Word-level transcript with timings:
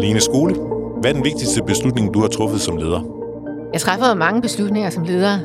Lene 0.00 0.20
Skole, 0.20 0.54
hvad 1.00 1.10
er 1.10 1.14
den 1.14 1.24
vigtigste 1.24 1.62
beslutning, 1.62 2.14
du 2.14 2.20
har 2.20 2.28
truffet 2.28 2.60
som 2.60 2.76
leder? 2.76 3.00
Jeg 3.72 3.80
træffer 3.80 4.08
jo 4.08 4.14
mange 4.14 4.42
beslutninger 4.42 4.90
som 4.90 5.04
leder, 5.04 5.38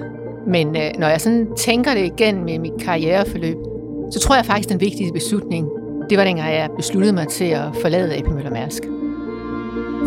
men 0.48 0.68
øh, 0.68 0.92
når 1.00 1.08
jeg 1.08 1.22
sådan 1.22 1.48
tænker 1.58 1.94
det 1.94 2.06
igen 2.06 2.46
med 2.46 2.60
mit 2.60 2.74
karriereforløb, 2.80 3.58
så 4.12 4.20
tror 4.20 4.36
jeg 4.36 4.46
faktisk, 4.46 4.70
den 4.70 4.82
vigtigste 4.82 5.14
beslutning, 5.14 5.70
det 6.10 6.18
var 6.18 6.24
dengang 6.24 6.54
jeg 6.54 6.70
besluttede 6.78 7.14
mig 7.14 7.28
til 7.28 7.46
at 7.46 7.64
forlade 7.82 8.16
AP 8.18 8.28
Møller 8.28 8.52
Mærsk 8.52 8.84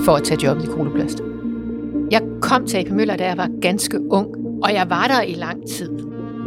for 0.05 0.13
at 0.13 0.23
tage 0.23 0.45
jobbet 0.45 0.65
i 0.65 0.67
Koloplast. 0.67 1.21
Jeg 2.11 2.23
kom 2.41 2.67
til 2.67 2.79
AP 2.79 2.91
Møller, 2.91 3.17
da 3.17 3.27
jeg 3.27 3.37
var 3.37 3.49
ganske 3.63 4.13
ung, 4.13 4.29
og 4.63 4.75
jeg 4.75 4.87
var 4.91 5.07
der 5.07 5.23
i 5.23 5.35
lang 5.35 5.69
tid. 5.69 5.91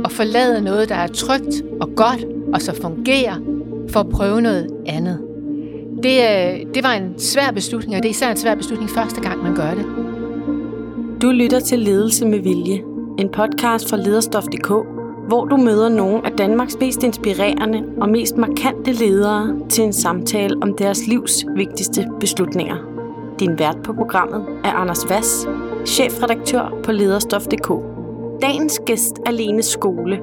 Og 0.05 0.11
forlade 0.11 0.61
noget, 0.61 0.89
der 0.89 0.95
er 0.95 1.07
trygt 1.07 1.63
og 1.81 1.89
godt, 1.95 2.25
og 2.53 2.61
så 2.61 2.81
fungerer, 2.81 3.35
for 3.89 3.99
at 3.99 4.09
prøve 4.09 4.41
noget 4.41 4.67
andet. 4.85 5.30
Det, 6.03 6.17
øh, 6.19 6.73
det 6.75 6.83
var 6.83 6.93
en 6.93 7.19
svær 7.19 7.51
beslutning, 7.51 7.95
og 7.95 8.03
det 8.03 8.09
er 8.09 8.11
især 8.11 8.31
en 8.31 8.37
svær 8.37 8.55
beslutning 8.55 8.89
første 8.89 9.21
gang, 9.21 9.43
man 9.43 9.55
gør 9.55 9.73
det. 9.73 9.85
Du 11.21 11.29
lytter 11.31 11.59
til 11.59 11.79
Ledelse 11.79 12.25
med 12.25 12.39
Vilje, 12.39 12.83
en 13.19 13.29
podcast 13.29 13.89
fra 13.89 13.97
lederstof.dk, 13.97 14.67
hvor 15.27 15.45
du 15.45 15.57
møder 15.57 15.89
nogle 15.89 16.25
af 16.25 16.31
Danmarks 16.31 16.77
mest 16.79 17.03
inspirerende 17.03 17.83
og 18.01 18.09
mest 18.09 18.37
markante 18.37 18.91
ledere 18.91 19.59
til 19.69 19.83
en 19.83 19.93
samtale 19.93 20.57
om 20.61 20.73
deres 20.77 21.07
livs 21.07 21.45
vigtigste 21.55 22.07
beslutninger. 22.19 22.75
Din 23.39 23.59
vært 23.59 23.77
på 23.83 23.93
programmet 23.93 24.45
er 24.63 24.71
Anders 24.71 25.09
Vass, 25.09 25.47
chefredaktør 25.85 26.79
på 26.83 26.91
lederstof.dk. 26.91 27.71
Dagens 28.41 28.81
gæst 28.85 29.15
er 29.25 29.31
Lene 29.31 29.63
Skole. 29.63 30.19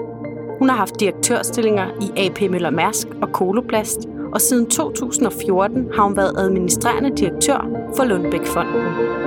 Hun 0.58 0.68
har 0.68 0.76
haft 0.76 1.00
direktørstillinger 1.00 1.86
i 2.00 2.26
AP 2.26 2.50
Møller 2.50 2.70
Mærsk 2.70 3.08
og 3.22 3.32
Koloplast, 3.32 4.08
og 4.32 4.40
siden 4.40 4.70
2014 4.70 5.92
har 5.94 6.02
hun 6.02 6.16
været 6.16 6.34
administrerende 6.38 7.16
direktør 7.16 7.58
for 7.96 8.04
Lundbæk-fonden. 8.04 9.18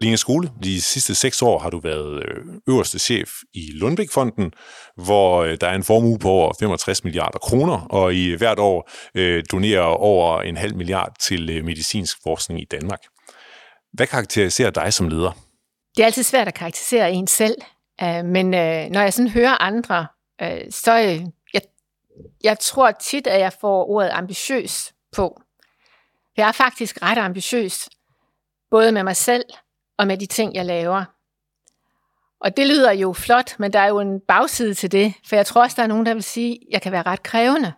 Line 0.00 0.16
Skole, 0.16 0.50
de 0.64 0.82
sidste 0.82 1.14
seks 1.14 1.42
år 1.42 1.58
har 1.58 1.70
du 1.70 1.80
været 1.80 2.22
øh, 2.22 2.44
øverste 2.68 2.98
chef 2.98 3.30
i 3.54 3.70
Lundbæk-fonden, 3.74 4.52
hvor 4.96 5.42
øh, 5.42 5.56
der 5.60 5.68
er 5.68 5.74
en 5.74 5.84
formue 5.84 6.18
på 6.18 6.28
over 6.28 6.52
65 6.60 7.04
milliarder 7.04 7.38
kroner, 7.38 7.86
og 7.90 8.14
i 8.14 8.34
hvert 8.34 8.58
år 8.58 8.90
øh, 9.14 9.44
donerer 9.52 9.82
over 9.82 10.42
en 10.42 10.56
halv 10.56 10.76
milliard 10.76 11.12
til 11.20 11.64
medicinsk 11.64 12.18
forskning 12.22 12.60
i 12.60 12.64
Danmark. 12.70 13.00
Hvad 13.92 14.06
karakteriserer 14.06 14.70
dig 14.70 14.92
som 14.92 15.08
leder? 15.08 15.30
Det 15.96 16.02
er 16.02 16.06
altid 16.06 16.22
svært 16.22 16.48
at 16.48 16.54
karakterisere 16.54 17.12
en 17.12 17.26
selv, 17.26 17.56
men 18.24 18.46
når 18.90 19.00
jeg 19.00 19.12
sådan 19.12 19.30
hører 19.30 19.62
andre, 19.62 20.06
så 20.70 21.20
jeg, 22.44 22.58
tror 22.58 22.90
tit, 22.90 23.26
at 23.26 23.40
jeg 23.40 23.52
får 23.52 23.90
ordet 23.90 24.10
ambitiøs 24.12 24.94
på. 25.12 25.40
Jeg 26.36 26.48
er 26.48 26.52
faktisk 26.52 27.02
ret 27.02 27.18
ambitiøs, 27.18 27.88
både 28.70 28.92
med 28.92 29.02
mig 29.02 29.16
selv 29.16 29.44
og 29.98 30.06
med 30.06 30.18
de 30.18 30.26
ting, 30.26 30.54
jeg 30.54 30.64
laver. 30.64 31.04
Og 32.40 32.56
det 32.56 32.66
lyder 32.66 32.92
jo 32.92 33.12
flot, 33.12 33.58
men 33.58 33.72
der 33.72 33.78
er 33.78 33.88
jo 33.88 34.00
en 34.00 34.20
bagside 34.20 34.74
til 34.74 34.92
det, 34.92 35.14
for 35.28 35.36
jeg 35.36 35.46
tror 35.46 35.62
også, 35.62 35.74
der 35.76 35.82
er 35.82 35.86
nogen, 35.86 36.06
der 36.06 36.14
vil 36.14 36.22
sige, 36.22 36.52
at 36.52 36.58
jeg 36.70 36.82
kan 36.82 36.92
være 36.92 37.02
ret 37.02 37.22
krævende 37.22 37.72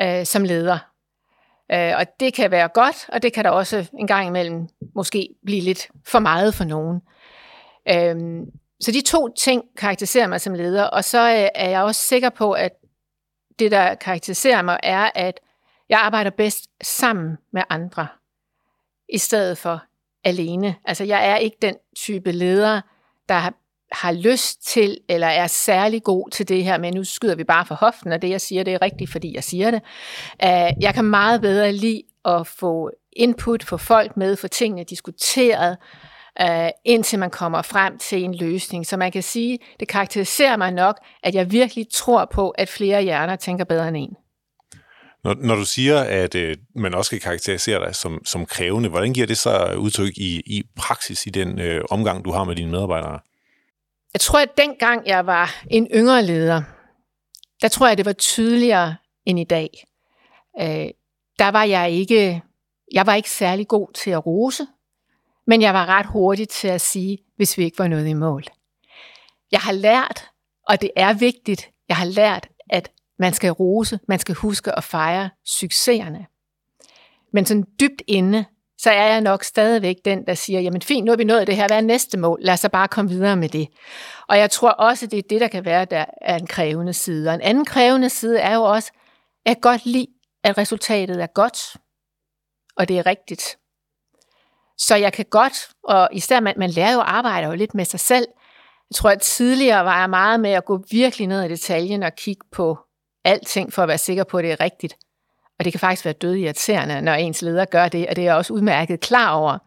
øh, 0.00 0.26
som 0.26 0.44
leder. 0.44 0.78
Øh, 1.72 1.92
og 1.98 2.06
det 2.20 2.34
kan 2.34 2.50
være 2.50 2.68
godt, 2.68 3.08
og 3.08 3.22
det 3.22 3.32
kan 3.32 3.44
der 3.44 3.50
også 3.50 3.90
en 3.98 4.06
gang 4.06 4.26
imellem 4.26 4.68
måske 4.94 5.28
blive 5.44 5.60
lidt 5.60 5.88
for 6.06 6.18
meget 6.18 6.54
for 6.54 6.64
nogen. 6.64 7.00
Øh, 7.88 8.46
så 8.80 8.92
de 8.92 9.00
to 9.00 9.28
ting 9.28 9.64
karakteriserer 9.76 10.26
mig 10.26 10.40
som 10.40 10.54
leder, 10.54 10.84
og 10.84 11.04
så 11.04 11.18
øh, 11.18 11.48
er 11.54 11.68
jeg 11.68 11.82
også 11.82 12.00
sikker 12.00 12.30
på, 12.30 12.52
at 12.52 12.72
det, 13.58 13.70
der 13.70 13.94
karakteriserer 13.94 14.62
mig, 14.62 14.80
er, 14.82 15.10
at 15.14 15.40
jeg 15.88 15.98
arbejder 15.98 16.30
bedst 16.30 16.68
sammen 16.82 17.36
med 17.52 17.62
andre, 17.70 18.08
i 19.08 19.18
stedet 19.18 19.58
for 19.58 19.82
alene. 20.24 20.74
Altså, 20.84 21.04
jeg 21.04 21.28
er 21.28 21.36
ikke 21.36 21.56
den 21.62 21.74
type 21.96 22.32
leder, 22.32 22.80
der 23.28 23.34
har, 23.34 23.54
har 23.92 24.12
lyst 24.12 24.66
til, 24.66 24.98
eller 25.08 25.26
er 25.26 25.46
særlig 25.46 26.02
god 26.02 26.30
til 26.30 26.48
det 26.48 26.64
her, 26.64 26.78
men 26.78 26.94
nu 26.94 27.04
skyder 27.04 27.34
vi 27.34 27.44
bare 27.44 27.66
for 27.66 27.74
hoften, 27.74 28.12
og 28.12 28.22
det, 28.22 28.30
jeg 28.30 28.40
siger, 28.40 28.64
det 28.64 28.74
er 28.74 28.82
rigtigt, 28.82 29.10
fordi 29.10 29.34
jeg 29.34 29.44
siger 29.44 29.70
det. 29.70 29.82
Uh, 30.42 30.82
jeg 30.82 30.94
kan 30.94 31.04
meget 31.04 31.40
bedre 31.40 31.72
lide 31.72 32.02
at 32.24 32.46
få 32.46 32.90
input, 33.12 33.64
få 33.64 33.76
folk 33.76 34.16
med, 34.16 34.36
få 34.36 34.48
tingene 34.48 34.84
diskuteret, 34.84 35.76
uh, 35.80 36.13
indtil 36.84 37.18
man 37.18 37.30
kommer 37.30 37.62
frem 37.62 37.98
til 37.98 38.24
en 38.24 38.34
løsning. 38.34 38.86
Så 38.86 38.96
man 38.96 39.12
kan 39.12 39.22
sige, 39.22 39.58
det 39.80 39.88
karakteriserer 39.88 40.56
mig 40.56 40.72
nok, 40.72 40.98
at 41.22 41.34
jeg 41.34 41.52
virkelig 41.52 41.86
tror 41.92 42.24
på, 42.24 42.50
at 42.50 42.68
flere 42.68 43.02
hjerner 43.02 43.36
tænker 43.36 43.64
bedre 43.64 43.88
end 43.88 43.96
en. 43.96 44.16
Når, 45.24 45.34
når 45.34 45.54
du 45.54 45.64
siger, 45.64 46.00
at 46.00 46.34
øh, 46.34 46.56
man 46.74 46.94
også 46.94 47.08
skal 47.08 47.20
karakterisere 47.20 47.86
dig 47.86 47.94
som, 47.94 48.24
som 48.24 48.46
krævende, 48.46 48.88
hvordan 48.88 49.12
giver 49.12 49.26
det 49.26 49.38
så 49.38 49.74
udtryk 49.78 50.12
i, 50.16 50.42
i 50.46 50.62
praksis 50.76 51.26
i 51.26 51.30
den 51.30 51.60
øh, 51.60 51.84
omgang, 51.90 52.24
du 52.24 52.30
har 52.30 52.44
med 52.44 52.56
dine 52.56 52.70
medarbejdere? 52.70 53.20
Jeg 54.12 54.20
tror, 54.20 54.38
at 54.38 54.56
dengang 54.56 55.06
jeg 55.06 55.26
var 55.26 55.62
en 55.70 55.88
yngre 55.94 56.22
leder, 56.22 56.62
der 57.62 57.68
tror 57.68 57.88
jeg, 57.88 57.98
det 57.98 58.06
var 58.06 58.12
tydeligere 58.12 58.96
end 59.26 59.40
i 59.40 59.44
dag. 59.44 59.68
Øh, 60.60 60.88
der 61.38 61.48
var 61.48 61.64
jeg 61.64 61.90
ikke, 61.90 62.42
jeg 62.92 63.06
var 63.06 63.14
ikke 63.14 63.30
særlig 63.30 63.68
god 63.68 63.88
til 63.94 64.10
at 64.10 64.26
rose, 64.26 64.66
men 65.46 65.62
jeg 65.62 65.74
var 65.74 65.86
ret 65.86 66.06
hurtig 66.06 66.48
til 66.48 66.68
at 66.68 66.80
sige, 66.80 67.18
hvis 67.36 67.58
vi 67.58 67.64
ikke 67.64 67.78
var 67.78 67.88
noget 67.88 68.06
i 68.06 68.12
mål. 68.12 68.44
Jeg 69.52 69.60
har 69.60 69.72
lært, 69.72 70.28
og 70.68 70.80
det 70.80 70.90
er 70.96 71.14
vigtigt, 71.14 71.70
jeg 71.88 71.96
har 71.96 72.06
lært, 72.06 72.48
at 72.70 72.90
man 73.18 73.32
skal 73.32 73.50
rose, 73.50 73.98
man 74.08 74.18
skal 74.18 74.34
huske 74.34 74.72
at 74.72 74.84
fejre 74.84 75.30
succeserne. 75.46 76.26
Men 77.32 77.46
sådan 77.46 77.66
dybt 77.80 78.02
inde, 78.06 78.44
så 78.78 78.90
er 78.90 79.06
jeg 79.06 79.20
nok 79.20 79.44
stadigvæk 79.44 79.96
den, 80.04 80.26
der 80.26 80.34
siger, 80.34 80.60
jamen 80.60 80.82
fint, 80.82 81.04
nu 81.04 81.12
har 81.12 81.16
vi 81.16 81.24
nået 81.24 81.46
det 81.46 81.56
her, 81.56 81.66
hvad 81.66 81.76
er 81.76 81.80
næste 81.80 82.18
mål? 82.18 82.38
Lad 82.42 82.54
os 82.54 82.60
så 82.60 82.68
bare 82.68 82.88
komme 82.88 83.10
videre 83.10 83.36
med 83.36 83.48
det. 83.48 83.68
Og 84.28 84.38
jeg 84.38 84.50
tror 84.50 84.70
også, 84.70 85.06
det 85.06 85.18
er 85.18 85.22
det, 85.30 85.40
der 85.40 85.48
kan 85.48 85.64
være, 85.64 85.84
der 85.84 86.04
er 86.20 86.38
en 86.38 86.46
krævende 86.46 86.92
side. 86.92 87.28
Og 87.28 87.34
en 87.34 87.40
anden 87.40 87.64
krævende 87.64 88.08
side 88.08 88.38
er 88.38 88.54
jo 88.54 88.62
også, 88.62 88.92
at 89.46 89.48
jeg 89.48 89.56
godt 89.62 89.86
lide, 89.86 90.06
at 90.44 90.58
resultatet 90.58 91.22
er 91.22 91.26
godt, 91.26 91.58
og 92.76 92.88
det 92.88 92.98
er 92.98 93.06
rigtigt. 93.06 93.58
Så 94.78 94.96
jeg 94.96 95.12
kan 95.12 95.24
godt, 95.30 95.68
og 95.84 96.08
især 96.12 96.40
man, 96.40 96.54
man 96.56 96.70
lærer 96.70 96.92
jo 96.92 97.00
at 97.00 97.06
arbejde 97.06 97.46
jo 97.46 97.54
lidt 97.54 97.74
med 97.74 97.84
sig 97.84 98.00
selv. 98.00 98.26
Jeg 98.90 98.94
tror, 98.94 99.10
at 99.10 99.20
tidligere 99.20 99.84
var 99.84 100.00
jeg 100.00 100.10
meget 100.10 100.40
med 100.40 100.50
at 100.50 100.64
gå 100.64 100.84
virkelig 100.90 101.26
ned 101.26 101.44
i 101.44 101.48
detaljen 101.48 102.02
og 102.02 102.14
kigge 102.16 102.46
på 102.52 102.78
alting 103.24 103.72
for 103.72 103.82
at 103.82 103.88
være 103.88 103.98
sikker 103.98 104.24
på, 104.24 104.38
at 104.38 104.44
det 104.44 104.52
er 104.52 104.60
rigtigt. 104.60 104.96
Og 105.58 105.64
det 105.64 105.72
kan 105.72 105.80
faktisk 105.80 106.04
være 106.04 106.14
død 106.14 106.34
irriterende, 106.34 107.02
når 107.02 107.12
ens 107.12 107.42
leder 107.42 107.64
gør 107.64 107.88
det, 107.88 108.06
og 108.08 108.16
det 108.16 108.22
er 108.22 108.26
jeg 108.26 108.36
også 108.36 108.52
udmærket 108.52 109.00
klar 109.00 109.32
over. 109.32 109.58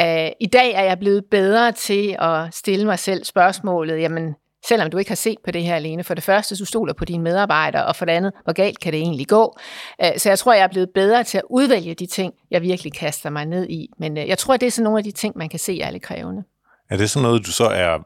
Uh, 0.00 0.32
I 0.40 0.46
dag 0.52 0.72
er 0.72 0.82
jeg 0.82 0.98
blevet 0.98 1.24
bedre 1.30 1.72
til 1.72 2.16
at 2.18 2.54
stille 2.54 2.86
mig 2.86 2.98
selv 2.98 3.24
spørgsmålet, 3.24 4.00
jamen, 4.00 4.34
selvom 4.68 4.90
du 4.90 4.98
ikke 4.98 5.10
har 5.10 5.16
set 5.16 5.38
på 5.44 5.50
det 5.50 5.62
her 5.62 5.76
alene. 5.76 6.04
For 6.04 6.14
det 6.14 6.24
første, 6.24 6.56
du 6.56 6.64
stoler 6.64 6.92
på 6.92 7.04
dine 7.04 7.22
medarbejdere, 7.22 7.86
og 7.86 7.96
for 7.96 8.04
det 8.04 8.12
andet, 8.12 8.32
hvor 8.44 8.52
galt 8.52 8.80
kan 8.80 8.92
det 8.92 9.00
egentlig 9.00 9.28
gå? 9.28 9.58
Uh, 10.04 10.08
så 10.16 10.28
jeg 10.28 10.38
tror, 10.38 10.52
jeg 10.52 10.62
er 10.62 10.68
blevet 10.68 10.90
bedre 10.94 11.24
til 11.24 11.38
at 11.38 11.44
udvælge 11.50 11.94
de 11.94 12.06
ting, 12.06 12.34
jeg 12.50 12.62
virkelig 12.62 12.92
kaster 12.92 13.30
mig 13.30 13.46
ned 13.46 13.68
i. 13.68 13.88
Men 13.98 14.18
uh, 14.18 14.28
jeg 14.28 14.38
tror, 14.38 14.56
det 14.56 14.66
er 14.66 14.70
sådan 14.70 14.84
nogle 14.84 14.98
af 14.98 15.04
de 15.04 15.12
ting, 15.12 15.38
man 15.38 15.48
kan 15.48 15.58
se 15.58 15.80
er 15.80 15.90
lidt 15.90 16.02
krævende. 16.02 16.42
Er 16.90 16.96
det 16.96 17.10
sådan 17.10 17.22
noget, 17.22 17.46
du 17.46 17.52
så 17.52 17.64
er 17.64 17.98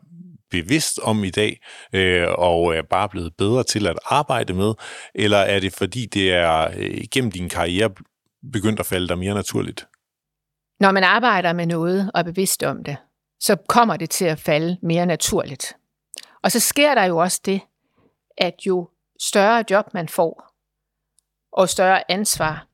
bevidst 0.51 0.99
om 1.03 1.25
i 1.25 1.31
dag, 1.31 1.61
øh, 1.93 2.27
og 2.39 2.77
er 2.77 2.83
bare 2.91 3.09
blevet 3.09 3.33
bedre 3.39 3.65
til 3.65 3.87
at 3.87 3.99
arbejde 4.05 4.55
med, 4.55 4.75
eller 5.15 5.39
er 5.39 5.61
det 5.61 5.73
fordi, 5.73 6.07
det 6.07 6.33
er 6.33 6.71
øh, 6.77 7.01
gennem 7.13 7.33
din 7.33 7.49
karriere 7.49 7.91
begyndt 8.53 8.81
at 8.81 8.87
falde 8.87 9.09
dig 9.09 9.19
mere 9.19 9.35
naturligt? 9.35 9.87
Når 10.81 10.91
man 10.91 11.05
arbejder 11.05 11.53
med 11.53 11.67
noget 11.67 12.11
og 12.15 12.21
er 12.21 12.25
bevidst 12.25 12.63
om 12.63 12.85
det, 12.85 12.97
så 13.41 13.57
kommer 13.69 13.97
det 13.97 14.11
til 14.11 14.25
at 14.25 14.39
falde 14.39 14.77
mere 14.83 15.07
naturligt. 15.07 15.77
Og 16.49 16.53
så 16.53 16.61
sker 16.61 16.95
der 16.95 17.05
jo 17.05 17.19
også 17.19 17.41
det, 17.45 17.61
at 18.37 18.55
jo 18.67 18.89
større 19.21 19.65
job 19.71 19.95
man 19.95 20.09
får, 20.09 20.55
og 21.53 21.69
større 21.69 22.11
ansvar, 22.11 22.67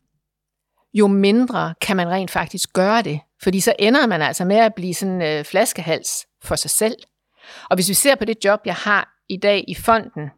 jo 0.93 1.07
mindre 1.07 1.75
kan 1.81 1.97
man 1.97 2.09
rent 2.09 2.31
faktisk 2.31 2.73
gøre 2.73 3.03
det. 3.03 3.21
Fordi 3.43 3.61
så 3.61 3.75
ender 3.79 4.07
man 4.07 4.23
altså 4.23 4.45
med 4.45 4.57
at 4.57 4.75
blive 4.75 4.95
sådan 4.95 5.15
en 5.15 5.23
øh, 5.23 5.45
flaskehals 5.45 6.27
for 6.43 6.57
sig 6.57 6.71
selv. 6.71 6.97
Og 7.71 7.77
hvis 7.77 7.89
vi 7.89 7.95
ser 7.95 8.15
på 8.15 8.25
det 8.25 8.45
job, 8.45 8.61
jeg 8.65 8.75
har 8.75 9.17
i 9.29 9.37
dag 9.37 9.65
i 9.69 9.75
fonden, 9.75 10.31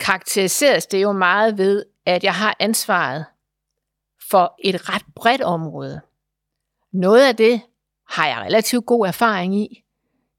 karakteriseres 0.00 0.86
det 0.86 1.02
jo 1.02 1.12
meget 1.12 1.58
ved, 1.58 1.84
at 2.06 2.24
jeg 2.24 2.34
har 2.34 2.56
ansvaret 2.58 3.24
for 4.30 4.54
et 4.64 4.88
ret 4.88 5.04
bredt 5.14 5.42
område. 5.42 6.00
Noget 6.92 7.28
af 7.28 7.36
det 7.36 7.62
har 8.08 8.26
jeg 8.26 8.38
relativt 8.38 8.86
god 8.86 9.06
erfaring 9.06 9.56
i. 9.56 9.84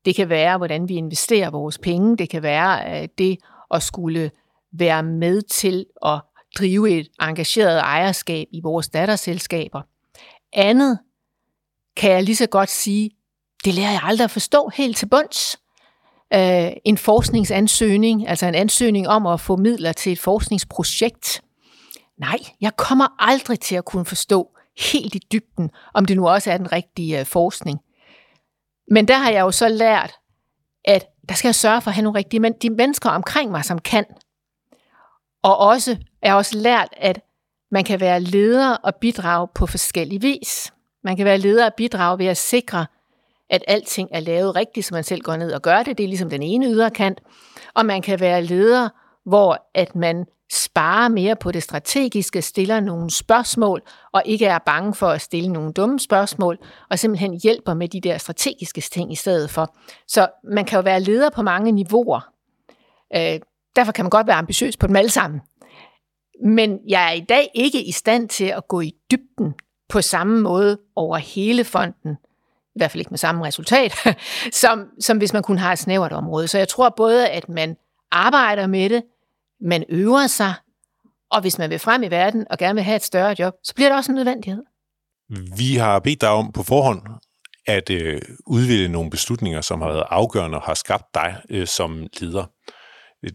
Det 0.05 0.15
kan 0.15 0.29
være, 0.29 0.57
hvordan 0.57 0.89
vi 0.89 0.93
investerer 0.93 1.49
vores 1.49 1.77
penge. 1.77 2.17
Det 2.17 2.29
kan 2.29 2.43
være 2.43 3.01
øh, 3.01 3.07
det 3.17 3.37
at 3.71 3.83
skulle 3.83 4.31
være 4.73 5.03
med 5.03 5.41
til 5.41 5.85
at 6.05 6.21
drive 6.57 6.99
et 6.99 7.07
engageret 7.21 7.79
ejerskab 7.79 8.47
i 8.51 8.61
vores 8.63 8.89
datterselskaber. 8.89 9.81
Andet 10.53 10.99
kan 11.97 12.11
jeg 12.11 12.23
lige 12.23 12.35
så 12.35 12.47
godt 12.47 12.69
sige, 12.69 13.09
det 13.65 13.73
lærer 13.73 13.91
jeg 13.91 14.01
aldrig 14.03 14.23
at 14.25 14.31
forstå 14.31 14.71
helt 14.75 14.97
til 14.97 15.05
bunds. 15.05 15.57
Uh, 16.35 16.71
en 16.85 16.97
forskningsansøgning, 16.97 18.27
altså 18.27 18.45
en 18.45 18.55
ansøgning 18.55 19.07
om 19.07 19.27
at 19.27 19.39
få 19.39 19.55
midler 19.55 19.91
til 19.91 20.11
et 20.11 20.19
forskningsprojekt. 20.19 21.41
nej, 22.17 22.37
jeg 22.61 22.75
kommer 22.75 23.07
aldrig 23.19 23.59
til 23.59 23.75
at 23.75 23.85
kunne 23.85 24.05
forstå 24.05 24.49
helt 24.77 25.15
i 25.15 25.19
dybden, 25.31 25.69
om 25.93 26.05
det 26.05 26.17
nu 26.17 26.27
også 26.27 26.51
er 26.51 26.57
den 26.57 26.71
rigtige 26.71 27.19
øh, 27.19 27.25
forskning. 27.25 27.79
Men 28.87 29.07
der 29.07 29.17
har 29.17 29.31
jeg 29.31 29.41
jo 29.41 29.51
så 29.51 29.67
lært, 29.67 30.13
at 30.85 31.07
der 31.29 31.35
skal 31.35 31.47
jeg 31.47 31.55
sørge 31.55 31.81
for 31.81 31.89
at 31.89 31.95
have 31.95 32.03
nogle 32.03 32.19
rigtige 32.19 32.39
men 32.39 32.53
de 32.61 32.69
mennesker 32.69 33.09
omkring 33.09 33.51
mig, 33.51 33.65
som 33.65 33.79
kan. 33.79 34.05
Og 35.43 35.57
også, 35.57 35.97
jeg 36.21 36.31
har 36.31 36.37
også 36.37 36.57
lært, 36.57 36.87
at 36.97 37.21
man 37.71 37.83
kan 37.83 37.99
være 37.99 38.19
leder 38.19 38.75
og 38.75 38.95
bidrage 38.95 39.47
på 39.55 39.65
forskellige 39.65 40.21
vis. 40.21 40.73
Man 41.03 41.17
kan 41.17 41.25
være 41.25 41.37
leder 41.37 41.65
og 41.65 41.73
bidrage 41.73 42.19
ved 42.19 42.25
at 42.25 42.37
sikre, 42.37 42.85
at 43.49 43.63
alting 43.67 44.09
er 44.11 44.19
lavet 44.19 44.55
rigtigt, 44.55 44.85
så 44.85 44.93
man 44.93 45.03
selv 45.03 45.21
går 45.21 45.35
ned 45.35 45.53
og 45.53 45.61
gør 45.61 45.83
det. 45.83 45.97
Det 45.97 46.03
er 46.03 46.07
ligesom 46.07 46.29
den 46.29 46.43
ene 46.43 46.65
yderkant. 46.65 47.21
Og 47.73 47.85
man 47.85 48.01
kan 48.01 48.19
være 48.19 48.43
leder, 48.43 48.89
hvor 49.25 49.69
at 49.73 49.95
man 49.95 50.25
sparer 50.51 51.07
mere 51.07 51.35
på 51.35 51.51
det 51.51 51.63
strategiske, 51.63 52.41
stiller 52.41 52.79
nogle 52.79 53.09
spørgsmål, 53.11 53.81
og 54.11 54.21
ikke 54.25 54.45
er 54.45 54.57
bange 54.57 54.95
for 54.95 55.07
at 55.07 55.21
stille 55.21 55.53
nogle 55.53 55.73
dumme 55.73 55.99
spørgsmål, 55.99 56.57
og 56.89 56.99
simpelthen 56.99 57.39
hjælper 57.43 57.73
med 57.73 57.87
de 57.87 58.01
der 58.01 58.17
strategiske 58.17 58.81
ting 58.81 59.11
i 59.11 59.15
stedet 59.15 59.49
for. 59.49 59.75
Så 60.07 60.27
man 60.43 60.65
kan 60.65 60.77
jo 60.77 60.83
være 60.83 60.99
leder 60.99 61.29
på 61.29 61.41
mange 61.41 61.71
niveauer. 61.71 62.21
Øh, 63.15 63.39
derfor 63.75 63.91
kan 63.91 64.05
man 64.05 64.09
godt 64.09 64.27
være 64.27 64.35
ambitiøs 64.35 64.77
på 64.77 64.87
dem 64.87 64.95
alle 64.95 65.11
sammen. 65.11 65.41
Men 66.45 66.79
jeg 66.87 67.07
er 67.07 67.13
i 67.13 67.25
dag 67.29 67.51
ikke 67.55 67.83
i 67.83 67.91
stand 67.91 68.29
til 68.29 68.45
at 68.45 68.67
gå 68.67 68.81
i 68.81 68.93
dybden 69.11 69.53
på 69.89 70.01
samme 70.01 70.41
måde 70.41 70.77
over 70.95 71.17
hele 71.17 71.63
fonden. 71.63 72.17
I 72.75 72.79
hvert 72.79 72.91
fald 72.91 73.01
ikke 73.01 73.09
med 73.09 73.17
samme 73.17 73.45
resultat, 73.45 73.93
som, 74.61 74.85
som 74.99 75.17
hvis 75.17 75.33
man 75.33 75.43
kun 75.43 75.57
har 75.57 75.71
et 75.71 75.79
snævert 75.79 76.11
område. 76.11 76.47
Så 76.47 76.57
jeg 76.57 76.67
tror 76.67 76.89
både, 76.89 77.29
at 77.29 77.49
man 77.49 77.77
arbejder 78.11 78.67
med 78.67 78.89
det, 78.89 79.03
man 79.61 79.83
øver 79.89 80.27
sig, 80.27 80.53
og 81.31 81.41
hvis 81.41 81.57
man 81.57 81.69
vil 81.69 81.79
frem 81.79 82.03
i 82.03 82.07
verden 82.07 82.45
og 82.49 82.57
gerne 82.57 82.75
vil 82.75 82.83
have 82.83 82.95
et 82.95 83.03
større 83.03 83.35
job, 83.39 83.53
så 83.63 83.75
bliver 83.75 83.89
det 83.89 83.97
også 83.97 84.11
en 84.11 84.15
nødvendighed. 84.15 84.63
Vi 85.57 85.75
har 85.75 85.99
bedt 85.99 86.21
dig 86.21 86.29
om 86.29 86.51
på 86.51 86.63
forhånd 86.63 87.01
at 87.67 87.89
øh, 87.89 88.21
udvælge 88.47 88.87
nogle 88.87 89.09
beslutninger, 89.09 89.61
som 89.61 89.81
har 89.81 89.87
været 89.87 90.05
afgørende 90.09 90.57
og 90.57 90.63
har 90.63 90.73
skabt 90.73 91.05
dig 91.13 91.41
øh, 91.49 91.67
som 91.67 92.07
leder. 92.19 92.45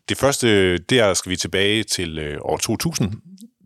Det 0.08 0.18
første, 0.18 0.78
der 0.78 1.14
skal 1.14 1.30
vi 1.30 1.36
tilbage 1.36 1.82
til 1.82 2.18
øh, 2.18 2.38
år 2.42 2.56
2000. 2.56 3.12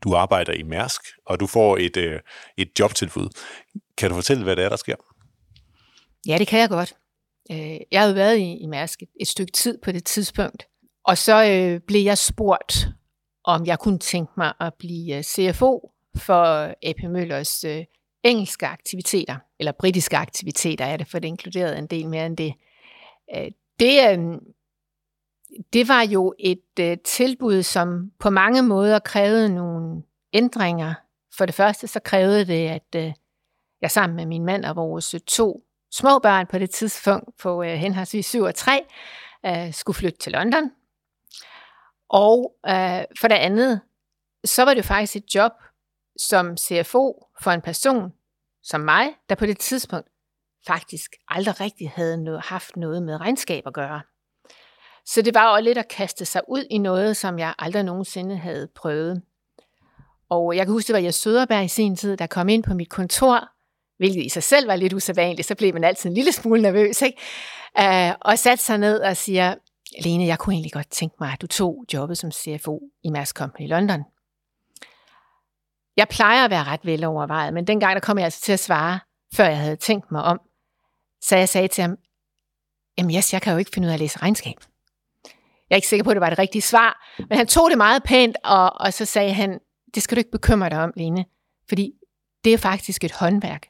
Du 0.03 0.15
arbejder 0.15 0.53
i 0.53 0.62
Mærsk, 0.62 1.01
og 1.27 1.41
du 1.41 1.47
får 1.47 1.77
et, 1.77 1.97
øh, 1.97 2.21
et 2.59 2.69
jobtilbud. 2.79 3.29
Kan 3.99 4.11
du 4.11 4.15
fortælle, 4.15 4.45
hvad 4.45 4.57
det 4.57 4.65
er, 4.65 4.69
der 4.69 4.77
sker? 4.77 4.97
Ja, 6.27 6.39
det 6.39 6.49
kan 6.49 6.61
jeg 6.61 6.69
godt. 6.69 6.95
Øh, 7.51 7.77
jeg 7.91 8.01
har 8.01 8.09
jo 8.09 8.15
været 8.15 8.39
i, 8.39 8.59
i 8.62 8.67
Mærsk 8.67 9.03
et 9.21 9.29
stykke 9.29 9.53
tid 9.53 9.79
på 9.83 9.93
det 9.93 10.05
tidspunkt, 10.05 10.67
og 11.05 11.19
så 11.19 11.44
øh, 11.44 11.81
blev 11.81 12.02
jeg 12.02 12.19
spurgt, 12.19 12.88
om 13.44 13.67
jeg 13.67 13.79
kunne 13.79 13.99
tænke 13.99 14.32
mig 14.37 14.52
at 14.61 14.75
blive 14.75 15.17
øh, 15.17 15.23
CFO 15.23 15.93
for 16.17 16.44
øh, 16.44 16.73
AP 16.82 17.02
Møllers 17.02 17.64
øh, 17.64 17.85
engelske 18.23 18.67
aktiviteter, 18.67 19.37
eller 19.58 19.73
britiske 19.73 20.17
aktiviteter 20.17 20.85
er 20.85 20.97
det, 20.97 21.06
for 21.08 21.19
det 21.19 21.29
inkluderede 21.29 21.79
en 21.79 21.87
del 21.87 22.08
mere 22.08 22.26
end 22.26 22.37
det. 22.37 22.55
Øh, 23.37 23.50
det, 23.81 24.11
øh, 24.11 24.38
det 25.73 25.88
var 25.88 26.02
jo 26.02 26.35
et 26.38 26.81
øh, 26.81 26.99
tilbud, 27.05 27.62
som 27.62 28.11
på 28.19 28.31
mange 28.31 28.62
måder 28.62 28.99
krævede 28.99 29.55
nogle 29.55 30.02
ændringer. 30.32 30.94
For 31.38 31.47
det 31.47 31.55
første 31.55 31.87
så 31.87 32.00
krævede 32.00 32.44
det, 32.44 32.69
at 32.69 32.94
øh, 32.97 33.12
jeg 33.82 33.91
sammen 33.91 34.17
med 34.17 34.26
min 34.26 34.44
mand 34.44 34.64
og 34.64 34.76
vores 34.76 35.14
øh, 35.14 35.20
to 35.20 35.62
små 35.93 36.19
børn 36.19 36.47
på 36.47 36.58
det 36.58 36.70
tidspunkt 36.70 37.37
på 37.43 37.62
øh, 37.62 37.70
henholdsvis 37.70 38.26
7 38.26 38.43
og 38.43 38.55
3 38.55 38.85
øh, 39.47 39.73
skulle 39.73 39.97
flytte 39.97 40.19
til 40.19 40.32
London 40.32 40.70
og 42.11 42.55
øh, 42.69 43.03
for 43.21 43.29
det 43.29 43.35
andet, 43.35 43.81
så 44.45 44.65
var 44.65 44.75
det 44.75 44.79
jo 44.79 44.87
faktisk 44.87 45.17
et 45.17 45.35
job 45.35 45.53
som 46.17 46.57
CFO 46.57 47.27
for 47.43 47.51
en 47.51 47.61
person 47.61 48.12
som 48.62 48.81
mig, 48.81 49.09
der 49.29 49.35
på 49.35 49.47
det 49.47 49.59
tidspunkt 49.59 50.09
faktisk 50.67 51.11
aldrig 51.29 51.61
rigtig 51.61 51.91
havde 51.91 52.25
noget, 52.25 52.41
haft 52.41 52.77
noget 52.77 53.03
med 53.03 53.21
regnskab 53.21 53.67
at 53.67 53.75
gøre. 53.75 54.03
Så 55.07 55.23
det 55.23 55.35
var 55.35 55.57
jo 55.57 55.65
lidt 55.65 55.79
at 55.79 55.89
kaste 55.89 56.25
sig 56.25 56.43
ud 56.49 56.65
i 56.71 56.79
noget, 56.79 57.17
som 57.17 57.39
jeg 57.39 57.55
aldrig 57.59 57.83
nogensinde 57.83 58.37
havde 58.37 58.69
prøvet. 58.75 59.23
Og 60.29 60.57
jeg 60.57 60.67
kan 60.67 60.73
huske, 60.73 60.87
det 60.87 60.95
var 60.95 61.01
jeg 61.01 61.15
Søderberg 61.15 61.65
i 61.65 61.69
sin 61.69 61.97
tid, 61.97 62.17
der 62.17 62.27
kom 62.27 62.49
ind 62.49 62.62
på 62.62 62.75
mit 62.75 62.89
kontor, 62.89 63.49
hvilket 63.99 64.25
i 64.25 64.29
sig 64.29 64.43
selv 64.43 64.69
var 64.69 64.77
lidt 64.77 64.93
usædvanligt, 64.93 65.49
så 65.49 65.55
blev 65.55 65.75
man 65.75 65.85
altid 65.85 66.11
en 66.11 66.15
lille 66.15 66.33
smule 66.33 66.62
nervøs, 66.62 67.03
ikke? 67.03 67.19
Uh, 67.79 68.15
og 68.21 68.39
satte 68.39 68.65
sig 68.65 68.79
ned 68.79 69.01
og 69.01 69.17
siger, 69.17 69.55
Lene, 69.98 70.26
jeg 70.26 70.38
kunne 70.38 70.54
egentlig 70.54 70.72
godt 70.72 70.90
tænke 70.90 71.16
mig, 71.20 71.32
at 71.32 71.42
du 71.42 71.46
tog 71.46 71.84
jobbet 71.94 72.19
som 72.19 72.31
CFO 72.31 72.81
i 73.02 73.10
Mads 73.10 73.28
Company 73.28 73.64
i 73.64 73.69
London. 73.69 74.04
Jeg 75.96 76.08
plejer 76.08 76.44
at 76.44 76.50
være 76.50 76.64
ret 76.64 76.81
velovervejet, 76.84 77.54
men 77.54 77.66
dengang 77.66 77.94
der 77.94 78.00
kom 78.00 78.19
jeg 78.19 78.25
altså 78.25 78.40
til 78.40 78.52
at 78.52 78.60
svare, 78.60 79.00
før 79.34 79.44
jeg 79.44 79.58
havde 79.58 79.76
tænkt 79.76 80.12
mig 80.12 80.22
om. 80.22 80.40
Så 81.20 81.37
jeg 81.37 81.48
sagde 81.48 81.69
til 81.69 81.82
ham, 81.82 81.96
jamen 82.98 83.16
yes, 83.16 83.32
jeg 83.32 83.42
kan 83.42 83.52
jo 83.52 83.58
ikke 83.58 83.70
finde 83.75 83.87
ud 83.87 83.90
af 83.90 83.94
at 83.94 84.00
læse 84.00 84.19
regnskab. 84.19 84.56
Jeg 85.70 85.75
er 85.75 85.76
ikke 85.76 85.88
sikker 85.88 86.04
på, 86.04 86.10
at 86.10 86.14
det 86.14 86.20
var 86.20 86.31
det 86.31 86.38
rigtige 86.38 86.62
svar, 86.62 87.14
men 87.19 87.38
han 87.38 87.46
tog 87.46 87.70
det 87.70 87.78
meget 87.78 88.02
pænt, 88.02 88.37
og, 88.44 88.81
og 88.81 88.92
så 88.92 89.04
sagde 89.04 89.32
han, 89.32 89.60
det 89.94 90.02
skal 90.02 90.16
du 90.16 90.19
ikke 90.19 90.31
bekymre 90.31 90.70
dig 90.70 90.78
om, 90.78 90.92
Lene, 90.96 91.25
fordi 91.69 91.92
det 92.44 92.54
er 92.54 92.58
faktisk 92.58 93.04
et 93.04 93.12
håndværk. 93.12 93.66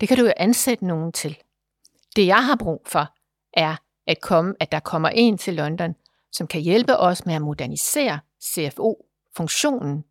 Det 0.00 0.08
kan 0.08 0.18
du 0.18 0.24
jo 0.24 0.32
ansætte 0.36 0.86
nogen 0.86 1.12
til. 1.12 1.38
Det 2.16 2.26
jeg 2.26 2.44
har 2.44 2.56
brug 2.56 2.82
for, 2.86 3.14
er 3.52 3.76
at, 4.06 4.20
komme, 4.20 4.54
at 4.60 4.72
der 4.72 4.80
kommer 4.80 5.08
en 5.08 5.38
til 5.38 5.54
London, 5.54 5.94
som 6.32 6.46
kan 6.46 6.60
hjælpe 6.60 6.96
os 6.96 7.26
med 7.26 7.34
at 7.34 7.42
modernisere 7.42 8.18
CFO-funktionen 8.42 10.04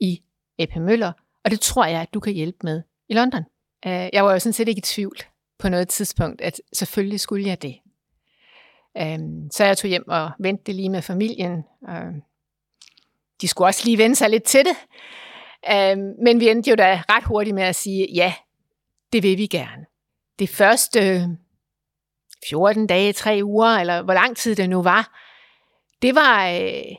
i 0.00 0.22
AP 0.58 0.76
Møller, 0.76 1.12
og 1.44 1.50
det 1.50 1.60
tror 1.60 1.84
jeg, 1.84 2.00
at 2.00 2.14
du 2.14 2.20
kan 2.20 2.32
hjælpe 2.32 2.58
med 2.62 2.82
i 3.08 3.14
London. 3.14 3.42
Øh, 3.86 4.08
jeg 4.12 4.24
var 4.24 4.32
jo 4.32 4.38
sådan 4.38 4.52
set 4.52 4.68
ikke 4.68 4.78
i 4.78 4.82
tvivl 4.82 5.16
på 5.58 5.68
noget 5.68 5.88
tidspunkt, 5.88 6.40
at 6.40 6.60
selvfølgelig 6.72 7.20
skulle 7.20 7.46
jeg 7.46 7.62
det. 7.62 7.78
Øh, 8.98 9.18
så 9.52 9.64
jeg 9.64 9.78
tog 9.78 9.88
hjem 9.88 10.08
og 10.08 10.30
vendte 10.38 10.72
lige 10.72 10.88
med 10.88 11.02
familien. 11.02 11.64
Øh, 11.88 12.12
de 13.40 13.48
skulle 13.48 13.68
også 13.68 13.82
lige 13.84 13.98
vende 13.98 14.16
sig 14.16 14.30
lidt 14.30 14.44
til 14.44 14.64
det. 14.64 14.76
Men 16.24 16.40
vi 16.40 16.48
endte 16.48 16.70
jo 16.70 16.76
da 16.76 17.02
ret 17.08 17.24
hurtigt 17.24 17.54
med 17.54 17.62
at 17.62 17.76
sige, 17.76 18.08
ja, 18.14 18.34
det 19.12 19.22
vil 19.22 19.38
vi 19.38 19.46
gerne. 19.46 19.86
Det 20.38 20.48
første 20.48 21.28
14 22.48 22.86
dage, 22.86 23.12
3 23.12 23.40
uger, 23.44 23.68
eller 23.68 24.02
hvor 24.02 24.14
lang 24.14 24.36
tid 24.36 24.56
det 24.56 24.70
nu 24.70 24.82
var, 24.82 25.18
det 26.02 26.14
var, 26.14 26.48
øh, 26.48 26.96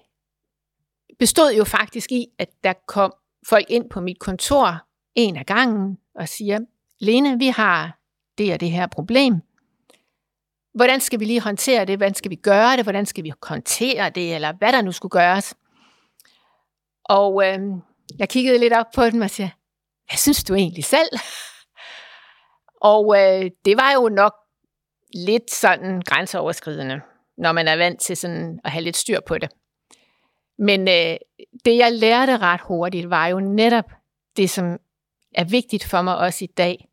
bestod 1.19 1.53
jo 1.53 1.63
faktisk 1.63 2.12
i, 2.12 2.27
at 2.39 2.50
der 2.63 2.74
kom 2.88 3.13
folk 3.50 3.65
ind 3.69 3.89
på 3.89 4.01
mit 4.01 4.19
kontor 4.19 4.81
en 5.15 5.36
af 5.38 5.46
gangen 5.46 5.98
og 6.15 6.27
siger, 6.27 6.60
Lene, 7.00 7.39
vi 7.39 7.48
har 7.48 8.00
det 8.38 8.53
og 8.53 8.60
det 8.60 8.72
her 8.72 8.88
problem. 8.88 9.34
Hvordan 10.74 11.01
skal 11.01 11.19
vi 11.19 11.25
lige 11.25 11.41
håndtere 11.41 11.86
det? 11.86 11.98
Hvordan 11.98 12.15
skal 12.15 12.31
vi 12.31 12.36
gøre 12.36 12.77
det? 12.77 12.86
Hvordan 12.86 13.05
skal 13.05 13.24
vi 13.24 13.31
håndtere 13.43 14.10
det? 14.10 14.36
Eller 14.36 14.53
hvad 14.53 14.72
der 14.72 14.81
nu 14.81 14.91
skulle 14.91 15.10
gøres? 15.10 15.55
Og 17.05 17.48
øh, 17.48 17.60
jeg 18.19 18.29
kiggede 18.29 18.58
lidt 18.58 18.74
op 18.74 18.86
på 18.96 19.10
dem 19.10 19.22
og 19.22 19.29
siger, 19.29 19.50
hvad 20.10 20.17
synes 20.17 20.43
du 20.43 20.53
egentlig 20.53 20.86
selv? 20.86 21.10
Og 22.81 23.15
øh, 23.17 23.51
det 23.65 23.77
var 23.77 23.91
jo 23.91 24.10
nok 24.10 24.34
lidt 25.13 25.51
sådan 25.51 26.01
grænseoverskridende, 26.01 27.01
når 27.38 27.51
man 27.51 27.68
er 27.68 27.75
vant 27.75 28.01
til 28.01 28.18
sådan 28.18 28.60
at 28.63 28.72
have 28.72 28.84
lidt 28.84 28.98
styr 28.98 29.20
på 29.28 29.38
det. 29.38 29.50
Men 30.60 30.88
øh, 30.88 31.18
det, 31.66 31.78
jeg 31.78 31.92
lærte 31.94 32.38
ret 32.38 32.62
hurtigt, 32.62 33.10
var 33.10 33.28
jo 33.28 33.39
netop 33.39 33.92
det, 34.38 34.50
som 34.50 34.78
er 35.36 35.44
vigtigt 35.44 35.84
for 35.84 36.01
mig 36.01 36.18
også 36.18 36.44
i 36.44 36.48
dag. 36.48 36.86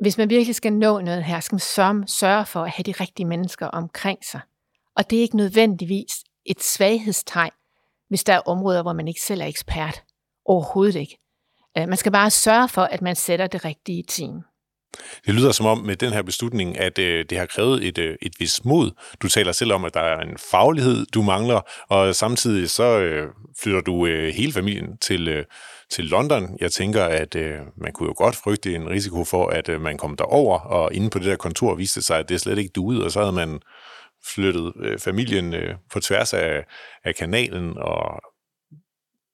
Hvis 0.00 0.18
man 0.18 0.30
virkelig 0.30 0.54
skal 0.54 0.72
nå 0.72 1.00
noget 1.00 1.24
her, 1.24 1.40
skal 1.40 1.54
man 1.54 2.06
sørge 2.08 2.46
for 2.46 2.62
at 2.62 2.70
have 2.70 2.82
de 2.82 2.92
rigtige 2.92 3.26
mennesker 3.26 3.66
omkring 3.66 4.24
sig. 4.24 4.40
Og 4.96 5.10
det 5.10 5.18
er 5.18 5.22
ikke 5.22 5.36
nødvendigvis 5.36 6.24
et 6.44 6.62
svaghedstegn, 6.62 7.50
hvis 8.08 8.24
der 8.24 8.32
er 8.32 8.40
områder, 8.40 8.82
hvor 8.82 8.92
man 8.92 9.08
ikke 9.08 9.20
selv 9.20 9.40
er 9.40 9.46
ekspert. 9.46 10.04
Overhovedet 10.44 10.96
ikke. 10.96 11.18
Øh, 11.78 11.88
man 11.88 11.96
skal 11.96 12.12
bare 12.12 12.30
sørge 12.30 12.68
for, 12.68 12.82
at 12.82 13.02
man 13.02 13.16
sætter 13.16 13.46
det 13.46 13.64
rigtige 13.64 14.02
team. 14.08 14.42
Det 15.26 15.34
lyder 15.34 15.52
som 15.52 15.66
om 15.66 15.78
med 15.78 15.96
den 15.96 16.12
her 16.12 16.22
beslutning, 16.22 16.78
at 16.78 16.98
øh, 16.98 17.24
det 17.30 17.38
har 17.38 17.46
krævet 17.46 17.84
et, 17.84 17.98
øh, 17.98 18.16
et 18.22 18.32
vis 18.38 18.64
mod. 18.64 18.90
Du 19.22 19.28
taler 19.28 19.52
selv 19.52 19.72
om, 19.72 19.84
at 19.84 19.94
der 19.94 20.00
er 20.00 20.20
en 20.20 20.38
faglighed, 20.50 21.06
du 21.06 21.22
mangler, 21.22 21.60
og 21.88 22.14
samtidig 22.14 22.70
så 22.70 22.98
øh, 22.98 23.28
flytter 23.62 23.80
du 23.80 24.06
øh, 24.06 24.34
hele 24.34 24.52
familien 24.52 24.98
til, 24.98 25.28
øh, 25.28 25.44
til 25.90 26.04
London. 26.04 26.56
Jeg 26.60 26.72
tænker, 26.72 27.04
at 27.04 27.34
øh, 27.34 27.58
man 27.76 27.92
kunne 27.92 28.06
jo 28.06 28.14
godt 28.16 28.36
frygte 28.36 28.74
en 28.74 28.90
risiko 28.90 29.24
for, 29.24 29.48
at 29.48 29.68
øh, 29.68 29.80
man 29.80 29.98
kom 29.98 30.16
derover, 30.16 30.58
og 30.58 30.94
inde 30.94 31.10
på 31.10 31.18
det 31.18 31.26
der 31.26 31.36
kontor 31.36 31.74
viste 31.74 32.02
sig, 32.02 32.18
at 32.18 32.28
det 32.28 32.40
slet 32.40 32.58
ikke 32.58 32.72
duede, 32.74 33.04
og 33.04 33.12
så 33.12 33.20
havde 33.20 33.32
man 33.32 33.60
flyttet 34.34 34.72
øh, 34.82 34.98
familien 34.98 35.54
øh, 35.54 35.74
på 35.92 36.00
tværs 36.00 36.34
af, 36.34 36.64
af 37.04 37.14
kanalen 37.14 37.78
og 37.78 38.20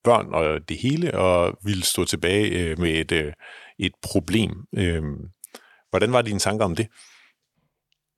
børn 0.04 0.34
og 0.34 0.68
det 0.68 0.78
hele, 0.78 1.14
og 1.14 1.58
ville 1.64 1.84
stå 1.84 2.04
tilbage 2.04 2.48
øh, 2.48 2.78
med 2.78 2.90
et, 2.90 3.12
øh, 3.12 3.32
et 3.78 3.92
problem. 4.02 4.50
Øh, 4.76 5.02
Hvordan 5.90 6.12
var 6.12 6.22
dine 6.22 6.38
tanker 6.38 6.64
om 6.64 6.76
det? 6.76 6.88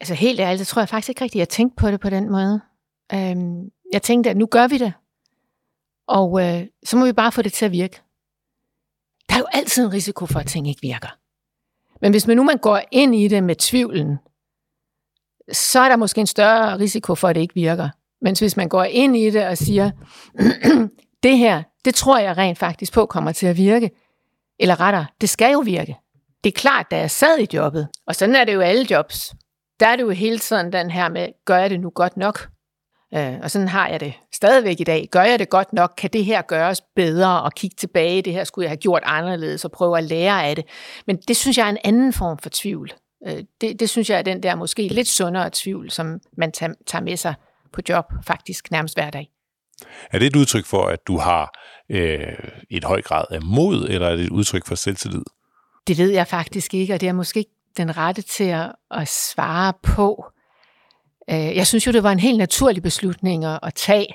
Altså 0.00 0.14
helt 0.14 0.40
ærligt, 0.40 0.66
så 0.66 0.72
tror 0.74 0.82
jeg 0.82 0.88
faktisk 0.88 1.08
ikke 1.08 1.24
rigtigt, 1.24 1.38
at 1.42 1.46
jeg 1.46 1.48
tænkte 1.48 1.76
på 1.76 1.90
det 1.90 2.00
på 2.00 2.10
den 2.10 2.30
måde. 2.30 2.60
Øhm, 3.12 3.70
jeg 3.92 4.02
tænkte, 4.02 4.30
at 4.30 4.36
nu 4.36 4.46
gør 4.46 4.68
vi 4.68 4.78
det. 4.78 4.92
Og 6.08 6.42
øh, 6.42 6.66
så 6.84 6.96
må 6.96 7.04
vi 7.04 7.12
bare 7.12 7.32
få 7.32 7.42
det 7.42 7.52
til 7.52 7.64
at 7.64 7.72
virke. 7.72 8.02
Der 9.28 9.34
er 9.34 9.38
jo 9.38 9.46
altid 9.52 9.84
en 9.84 9.92
risiko 9.92 10.26
for, 10.26 10.40
at 10.40 10.46
ting 10.46 10.68
ikke 10.68 10.82
virker. 10.82 11.18
Men 12.00 12.12
hvis 12.12 12.26
man 12.26 12.36
nu 12.36 12.42
man 12.42 12.58
går 12.58 12.80
ind 12.90 13.14
i 13.14 13.28
det 13.28 13.44
med 13.44 13.56
tvivlen, 13.56 14.18
så 15.52 15.80
er 15.80 15.88
der 15.88 15.96
måske 15.96 16.20
en 16.20 16.26
større 16.26 16.78
risiko 16.78 17.14
for, 17.14 17.28
at 17.28 17.34
det 17.34 17.40
ikke 17.40 17.54
virker. 17.54 17.88
Men 18.20 18.36
hvis 18.38 18.56
man 18.56 18.68
går 18.68 18.84
ind 18.84 19.16
i 19.16 19.30
det 19.30 19.46
og 19.46 19.58
siger, 19.58 19.90
det 21.22 21.38
her, 21.38 21.62
det 21.84 21.94
tror 21.94 22.18
jeg 22.18 22.36
rent 22.36 22.58
faktisk 22.58 22.92
på 22.92 23.06
kommer 23.06 23.32
til 23.32 23.46
at 23.46 23.56
virke, 23.56 23.90
eller 24.58 24.80
rettere, 24.80 25.06
det 25.20 25.28
skal 25.28 25.52
jo 25.52 25.60
virke. 25.60 25.96
Det 26.44 26.54
er 26.54 26.60
klart, 26.60 26.86
da 26.90 26.98
jeg 26.98 27.10
sad 27.10 27.38
i 27.38 27.46
jobbet, 27.54 27.88
og 28.06 28.14
sådan 28.14 28.34
er 28.34 28.44
det 28.44 28.54
jo 28.54 28.60
alle 28.60 28.86
jobs, 28.90 29.34
der 29.80 29.86
er 29.86 29.96
det 29.96 30.02
jo 30.02 30.10
hele 30.10 30.38
tiden 30.38 30.72
den 30.72 30.90
her 30.90 31.08
med, 31.08 31.28
gør 31.44 31.56
jeg 31.56 31.70
det 31.70 31.80
nu 31.80 31.90
godt 31.90 32.16
nok? 32.16 32.48
Øh, 33.14 33.34
og 33.42 33.50
sådan 33.50 33.68
har 33.68 33.88
jeg 33.88 34.00
det 34.00 34.12
stadigvæk 34.34 34.80
i 34.80 34.84
dag. 34.84 35.08
Gør 35.10 35.22
jeg 35.22 35.38
det 35.38 35.48
godt 35.48 35.72
nok? 35.72 35.94
Kan 35.96 36.10
det 36.12 36.24
her 36.24 36.42
gøres 36.42 36.82
bedre? 36.96 37.42
Og 37.42 37.52
kigge 37.52 37.76
tilbage, 37.78 38.22
det 38.22 38.32
her 38.32 38.44
skulle 38.44 38.64
jeg 38.64 38.70
have 38.70 38.76
gjort 38.76 39.02
anderledes, 39.04 39.64
og 39.64 39.72
prøve 39.72 39.98
at 39.98 40.04
lære 40.04 40.44
af 40.44 40.56
det. 40.56 40.64
Men 41.06 41.16
det 41.28 41.36
synes 41.36 41.58
jeg 41.58 41.66
er 41.66 41.70
en 41.70 41.78
anden 41.84 42.12
form 42.12 42.38
for 42.38 42.50
tvivl. 42.52 42.92
Øh, 43.26 43.44
det, 43.60 43.80
det 43.80 43.90
synes 43.90 44.10
jeg 44.10 44.18
er 44.18 44.22
den 44.22 44.42
der 44.42 44.54
måske 44.54 44.88
lidt 44.88 45.08
sundere 45.08 45.50
tvivl, 45.52 45.90
som 45.90 46.20
man 46.36 46.52
tager 46.52 47.00
med 47.00 47.16
sig 47.16 47.34
på 47.72 47.80
job 47.88 48.04
faktisk 48.26 48.70
nærmest 48.70 48.96
hver 48.96 49.10
dag. 49.10 49.30
Er 50.10 50.18
det 50.18 50.26
et 50.26 50.36
udtryk 50.36 50.66
for, 50.66 50.86
at 50.86 51.06
du 51.06 51.18
har 51.18 51.52
øh, 51.90 52.34
et 52.70 52.84
høj 52.84 53.02
grad 53.02 53.24
af 53.30 53.42
mod, 53.42 53.88
eller 53.88 54.08
er 54.08 54.16
det 54.16 54.24
et 54.24 54.30
udtryk 54.30 54.66
for 54.66 54.74
selvtillid? 54.74 55.22
Det 55.86 55.98
ved 55.98 56.10
jeg 56.10 56.26
faktisk 56.26 56.74
ikke, 56.74 56.94
og 56.94 57.00
det 57.00 57.08
er 57.08 57.12
måske 57.12 57.38
ikke 57.38 57.54
den 57.76 57.96
rette 57.96 58.22
til 58.22 58.44
at, 58.44 58.72
at 58.90 59.08
svare 59.08 59.72
på. 59.82 60.24
Øh, 61.30 61.56
jeg 61.56 61.66
synes 61.66 61.86
jo, 61.86 61.92
det 61.92 62.02
var 62.02 62.12
en 62.12 62.20
helt 62.20 62.38
naturlig 62.38 62.82
beslutning 62.82 63.44
at, 63.44 63.58
at 63.62 63.74
tage. 63.74 64.14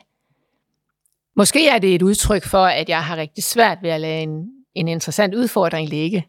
Måske 1.35 1.67
er 1.69 1.79
det 1.79 1.95
et 1.95 2.01
udtryk 2.01 2.45
for, 2.45 2.65
at 2.65 2.89
jeg 2.89 3.03
har 3.03 3.17
rigtig 3.17 3.43
svært 3.43 3.77
ved 3.81 3.89
at 3.89 4.01
lade 4.01 4.21
en, 4.21 4.49
en 4.75 4.87
interessant 4.87 5.35
udfordring 5.35 5.89
ligge, 5.89 6.27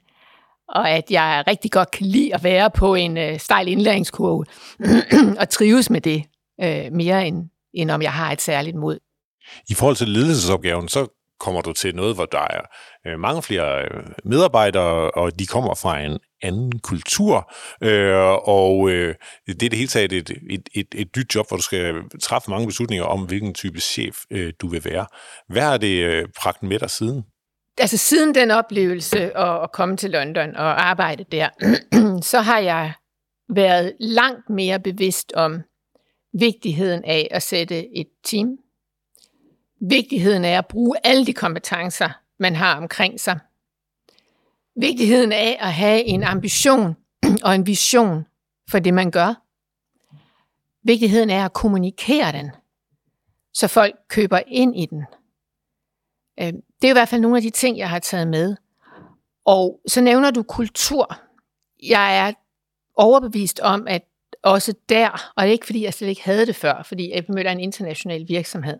og 0.68 0.90
at 0.90 1.10
jeg 1.10 1.44
rigtig 1.46 1.70
godt 1.70 1.90
kan 1.90 2.06
lide 2.06 2.34
at 2.34 2.44
være 2.44 2.70
på 2.70 2.94
en 2.94 3.16
øh, 3.16 3.38
stejl 3.38 3.68
indlæringskurve 3.68 4.44
og 5.40 5.48
trives 5.48 5.90
med 5.90 6.00
det 6.00 6.24
øh, 6.62 6.92
mere 6.92 7.26
end, 7.26 7.48
end 7.74 7.90
om 7.90 8.02
jeg 8.02 8.12
har 8.12 8.32
et 8.32 8.40
særligt 8.40 8.76
mod. 8.76 8.98
I 9.68 9.74
forhold 9.74 9.96
til 9.96 10.08
ledelsesopgaven, 10.08 10.88
så 10.88 11.15
kommer 11.40 11.60
du 11.60 11.72
til 11.72 11.94
noget, 11.94 12.14
hvor 12.14 12.24
der 12.24 12.46
er 12.50 12.60
øh, 13.06 13.18
mange 13.18 13.42
flere 13.42 13.82
øh, 13.84 14.04
medarbejdere, 14.24 15.10
og 15.10 15.38
de 15.38 15.46
kommer 15.46 15.74
fra 15.74 16.00
en 16.00 16.18
anden 16.42 16.78
kultur, 16.78 17.52
øh, 17.82 18.48
og 18.48 18.90
øh, 18.90 19.14
det 19.46 19.62
er 19.62 19.68
det 19.68 19.78
hele 19.78 19.88
taget 19.88 20.12
et, 20.12 20.30
et, 20.50 20.68
et, 20.74 20.86
et 20.94 21.16
nyt 21.16 21.34
job, 21.34 21.48
hvor 21.48 21.56
du 21.56 21.62
skal 21.62 21.94
træffe 22.22 22.50
mange 22.50 22.66
beslutninger 22.66 23.06
om, 23.06 23.26
hvilken 23.26 23.54
type 23.54 23.80
chef 23.80 24.16
øh, 24.30 24.52
du 24.60 24.68
vil 24.68 24.84
være. 24.84 25.06
Hvad 25.48 25.62
har 25.62 25.76
det 25.76 26.04
øh, 26.04 26.28
bragt 26.42 26.62
med 26.62 26.78
dig 26.78 26.90
siden? 26.90 27.22
Altså 27.78 27.96
siden 27.96 28.34
den 28.34 28.50
oplevelse 28.50 29.36
at, 29.36 29.62
at 29.62 29.72
komme 29.72 29.96
til 29.96 30.10
London 30.10 30.56
og 30.56 30.88
arbejde 30.88 31.24
der, 31.32 31.48
så 32.32 32.40
har 32.40 32.58
jeg 32.58 32.92
været 33.54 33.92
langt 34.00 34.50
mere 34.50 34.80
bevidst 34.80 35.32
om 35.32 35.62
vigtigheden 36.38 37.04
af 37.04 37.28
at 37.30 37.42
sætte 37.42 37.98
et 37.98 38.08
team 38.24 38.48
Vigtigheden 39.80 40.44
af 40.44 40.58
at 40.58 40.66
bruge 40.66 40.96
alle 41.04 41.26
de 41.26 41.32
kompetencer, 41.32 42.10
man 42.38 42.54
har 42.54 42.76
omkring 42.76 43.20
sig. 43.20 43.38
Vigtigheden 44.76 45.32
af 45.32 45.56
at 45.60 45.72
have 45.72 46.04
en 46.04 46.22
ambition 46.22 46.96
og 47.42 47.54
en 47.54 47.66
vision 47.66 48.26
for 48.70 48.78
det, 48.78 48.94
man 48.94 49.10
gør. 49.10 49.34
Vigtigheden 50.82 51.30
af 51.30 51.44
at 51.44 51.52
kommunikere 51.52 52.32
den, 52.32 52.50
så 53.54 53.68
folk 53.68 53.94
køber 54.08 54.40
ind 54.46 54.76
i 54.76 54.86
den. 54.86 55.04
Øh, 56.40 56.52
det 56.82 56.84
er 56.84 56.88
i 56.88 56.92
hvert 56.92 57.08
fald 57.08 57.20
nogle 57.20 57.36
af 57.36 57.42
de 57.42 57.50
ting, 57.50 57.78
jeg 57.78 57.90
har 57.90 57.98
taget 57.98 58.28
med. 58.28 58.56
Og 59.44 59.80
så 59.86 60.00
nævner 60.00 60.30
du 60.30 60.42
kultur. 60.42 61.20
Jeg 61.82 62.18
er 62.18 62.32
overbevist 62.94 63.60
om, 63.60 63.86
at 63.88 64.04
også 64.42 64.74
der, 64.88 65.32
og 65.36 65.42
det 65.42 65.48
er 65.48 65.52
ikke 65.52 65.66
fordi, 65.66 65.84
jeg 65.84 65.94
slet 65.94 66.08
ikke 66.08 66.24
havde 66.24 66.46
det 66.46 66.56
før, 66.56 66.82
fordi 66.82 67.10
jeg 67.10 67.24
er 67.28 67.52
en 67.52 67.60
international 67.60 68.28
virksomhed, 68.28 68.78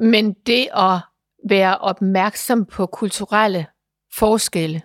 men 0.00 0.32
det 0.32 0.68
at 0.76 0.98
være 1.48 1.78
opmærksom 1.78 2.64
på 2.64 2.86
kulturelle 2.86 3.66
forskelle, 4.14 4.82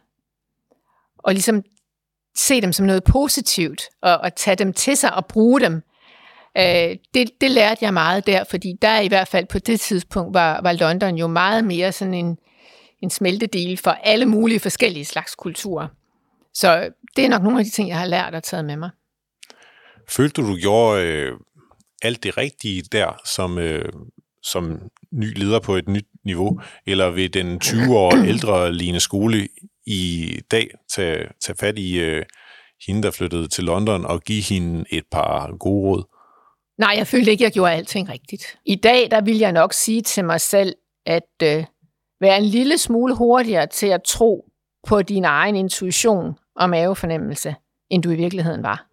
og 1.17 1.33
ligesom 1.33 1.63
se 2.35 2.61
dem 2.61 2.73
som 2.73 2.85
noget 2.85 3.03
positivt, 3.03 3.81
og, 4.01 4.17
og 4.17 4.35
tage 4.35 4.55
dem 4.55 4.73
til 4.73 4.97
sig 4.97 5.13
og 5.13 5.25
bruge 5.25 5.61
dem, 5.61 5.81
øh, 6.57 6.97
det, 7.13 7.31
det 7.41 7.51
lærte 7.51 7.85
jeg 7.85 7.93
meget 7.93 8.27
der, 8.27 8.43
fordi 8.43 8.73
der 8.81 8.99
i 8.99 9.07
hvert 9.07 9.27
fald 9.27 9.45
på 9.45 9.59
det 9.59 9.79
tidspunkt 9.79 10.33
var, 10.33 10.61
var 10.61 10.73
London 10.73 11.15
jo 11.15 11.27
meget 11.27 11.63
mere 11.65 11.91
sådan 11.91 12.13
en, 12.13 12.37
en 13.01 13.09
smeltedel 13.09 13.77
for 13.77 13.91
alle 13.91 14.25
mulige 14.25 14.59
forskellige 14.59 15.05
slags 15.05 15.35
kulturer. 15.35 15.87
Så 16.53 16.89
det 17.15 17.25
er 17.25 17.29
nok 17.29 17.43
nogle 17.43 17.59
af 17.59 17.65
de 17.65 17.71
ting, 17.71 17.89
jeg 17.89 17.97
har 17.97 18.05
lært 18.05 18.35
og 18.35 18.43
taget 18.43 18.65
med 18.65 18.75
mig. 18.75 18.89
Følte 20.09 20.41
du, 20.41 20.47
du 20.47 20.55
gjorde 20.55 21.03
øh, 21.03 21.37
alt 22.01 22.23
det 22.23 22.37
rigtige 22.37 22.81
der, 22.81 23.21
som, 23.25 23.57
øh, 23.57 23.89
som 24.43 24.79
ny 25.11 25.37
leder 25.37 25.59
på 25.59 25.75
et 25.75 25.89
nyt 25.89 26.07
niveau, 26.25 26.61
eller 26.85 27.09
vil 27.09 27.33
den 27.33 27.59
20 27.59 27.97
år 27.97 28.11
ældre 28.31 28.73
Line 28.73 28.99
Skole 28.99 29.47
i 29.87 30.39
dag 30.51 30.69
tage, 30.95 31.27
tage 31.45 31.55
fat 31.59 31.79
i 31.79 31.99
øh, 31.99 32.25
hende, 32.87 33.03
der 33.03 33.11
flyttede 33.11 33.47
til 33.47 33.63
London, 33.63 34.05
og 34.05 34.21
give 34.21 34.41
hende 34.41 34.85
et 34.91 35.03
par 35.11 35.57
gode 35.57 35.89
råd? 35.89 36.03
Nej, 36.77 36.93
jeg 36.97 37.07
følte 37.07 37.31
ikke, 37.31 37.43
jeg 37.43 37.51
gjorde 37.51 37.73
alting 37.73 38.09
rigtigt. 38.09 38.57
I 38.65 38.75
dag, 38.75 39.11
der 39.11 39.21
vil 39.21 39.37
jeg 39.37 39.51
nok 39.51 39.73
sige 39.73 40.01
til 40.01 40.25
mig 40.25 40.41
selv, 40.41 40.75
at 41.05 41.31
øh, 41.43 41.63
være 42.21 42.37
en 42.37 42.45
lille 42.45 42.77
smule 42.77 43.15
hurtigere 43.15 43.67
til 43.67 43.87
at 43.87 44.03
tro 44.03 44.45
på 44.87 45.01
din 45.01 45.25
egen 45.25 45.55
intuition 45.55 46.33
og 46.55 46.69
mavefornemmelse, 46.69 47.55
end 47.89 48.03
du 48.03 48.09
i 48.09 48.15
virkeligheden 48.15 48.63
var. 48.63 48.90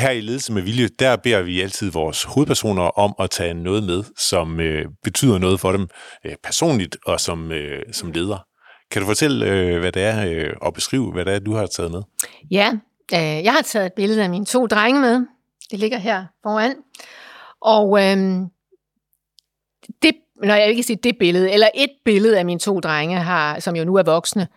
Her 0.00 0.10
i 0.10 0.20
Ledelse 0.20 0.52
med 0.52 0.62
Vilje, 0.62 0.88
der 0.88 1.16
beder 1.16 1.42
vi 1.42 1.60
altid 1.60 1.90
vores 1.90 2.24
hovedpersoner 2.24 2.82
om 2.82 3.14
at 3.18 3.30
tage 3.30 3.54
noget 3.54 3.82
med, 3.82 4.04
som 4.16 4.60
øh, 4.60 4.86
betyder 5.02 5.38
noget 5.38 5.60
for 5.60 5.72
dem 5.72 5.88
øh, 6.24 6.34
personligt 6.42 6.96
og 7.06 7.20
som, 7.20 7.52
øh, 7.52 7.82
som 7.92 8.12
leder. 8.12 8.46
Kan 8.90 9.02
du 9.02 9.06
fortælle, 9.06 9.46
øh, 9.46 9.80
hvad 9.80 9.92
det 9.92 10.02
er, 10.02 10.28
øh, 10.28 10.54
og 10.60 10.74
beskrive, 10.74 11.12
hvad 11.12 11.24
det 11.24 11.34
er, 11.34 11.38
du 11.38 11.54
har 11.54 11.66
taget 11.66 11.90
med? 11.90 12.02
Ja, 12.50 12.72
øh, 13.14 13.44
jeg 13.44 13.52
har 13.52 13.62
taget 13.62 13.86
et 13.86 13.92
billede 13.92 14.22
af 14.22 14.30
mine 14.30 14.44
to 14.44 14.66
drenge 14.66 15.00
med. 15.00 15.26
Det 15.70 15.78
ligger 15.78 15.98
her 15.98 16.24
foran. 16.42 16.74
Og 17.60 17.98
øh, 17.98 18.16
det, 20.02 20.14
når 20.42 20.54
jeg 20.54 20.68
ikke 20.68 20.82
sige 20.82 20.98
det 21.02 21.18
billede, 21.18 21.52
eller 21.52 21.68
et 21.74 21.90
billede 22.04 22.38
af 22.38 22.44
mine 22.44 22.60
to 22.60 22.80
drenge, 22.80 23.16
har, 23.16 23.60
som 23.60 23.76
jo 23.76 23.84
nu 23.84 23.94
er 23.94 24.02
voksne, 24.02 24.48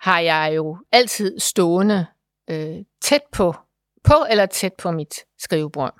har 0.00 0.20
jeg 0.20 0.52
jo 0.56 0.78
altid 0.92 1.38
stående 1.38 2.06
øh, 2.50 2.76
tæt 3.02 3.22
på 3.32 3.54
på 4.04 4.14
eller 4.30 4.46
tæt 4.46 4.72
på 4.72 4.90
mit 4.90 5.14
skrivebord. 5.38 5.94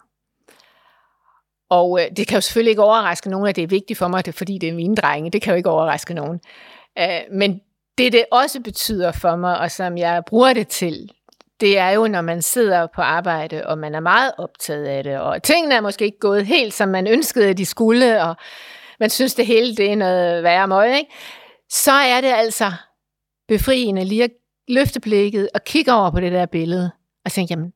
Og 1.70 2.00
øh, 2.00 2.06
det 2.16 2.26
kan 2.26 2.36
jo 2.36 2.40
selvfølgelig 2.40 2.70
ikke 2.70 2.82
overraske 2.82 3.30
nogen, 3.30 3.48
at 3.48 3.56
det 3.56 3.64
er 3.64 3.68
vigtigt 3.68 3.98
for 3.98 4.08
mig, 4.08 4.26
det, 4.26 4.34
fordi 4.34 4.58
det 4.58 4.68
er 4.68 4.74
mine 4.74 4.96
drenge. 4.96 5.30
Det 5.30 5.42
kan 5.42 5.52
jo 5.52 5.56
ikke 5.56 5.70
overraske 5.70 6.14
nogen. 6.14 6.40
Øh, 6.98 7.20
men 7.32 7.60
det, 7.98 8.12
det 8.12 8.24
også 8.32 8.60
betyder 8.60 9.12
for 9.12 9.36
mig, 9.36 9.58
og 9.58 9.70
som 9.70 9.98
jeg 9.98 10.22
bruger 10.26 10.52
det 10.52 10.68
til, 10.68 11.10
det 11.60 11.78
er 11.78 11.90
jo, 11.90 12.08
når 12.08 12.20
man 12.20 12.42
sidder 12.42 12.86
på 12.94 13.02
arbejde, 13.02 13.66
og 13.66 13.78
man 13.78 13.94
er 13.94 14.00
meget 14.00 14.32
optaget 14.38 14.84
af 14.84 15.04
det, 15.04 15.18
og 15.18 15.42
tingene 15.42 15.74
er 15.74 15.80
måske 15.80 16.04
ikke 16.04 16.18
gået 16.18 16.46
helt, 16.46 16.74
som 16.74 16.88
man 16.88 17.06
ønskede, 17.06 17.48
at 17.48 17.58
de 17.58 17.66
skulle, 17.66 18.22
og 18.22 18.36
man 19.00 19.10
synes, 19.10 19.34
det 19.34 19.46
hele 19.46 19.76
det 19.76 19.92
er 19.92 19.96
noget 19.96 20.42
værre 20.42 20.68
møg, 20.68 20.96
ikke? 20.96 21.10
så 21.70 21.92
er 21.92 22.20
det 22.20 22.28
altså 22.28 22.72
befriende 23.48 24.04
lige 24.04 24.24
at 24.24 24.30
løfte 24.68 25.00
blikket 25.00 25.48
og 25.54 25.64
kigge 25.64 25.92
over 25.92 26.10
på 26.10 26.20
det 26.20 26.32
der 26.32 26.46
billede, 26.46 26.90
og 27.24 27.32
tænke, 27.32 27.52
jamen, 27.52 27.72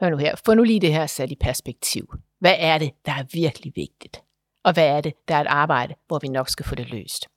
hør 0.00 0.10
nu 0.10 0.16
her, 0.16 0.34
få 0.46 0.54
nu 0.54 0.62
lige 0.62 0.80
det 0.80 0.92
her 0.92 1.06
sat 1.06 1.30
i 1.30 1.36
perspektiv. 1.40 2.14
Hvad 2.38 2.54
er 2.58 2.78
det, 2.78 2.90
der 3.06 3.12
er 3.12 3.24
virkelig 3.32 3.72
vigtigt? 3.76 4.22
Og 4.64 4.72
hvad 4.72 4.86
er 4.88 5.00
det, 5.00 5.12
der 5.28 5.34
er 5.34 5.40
et 5.40 5.46
arbejde, 5.46 5.94
hvor 6.06 6.18
vi 6.18 6.28
nok 6.28 6.48
skal 6.48 6.66
få 6.66 6.74
det 6.74 6.90
løst? 6.90 7.28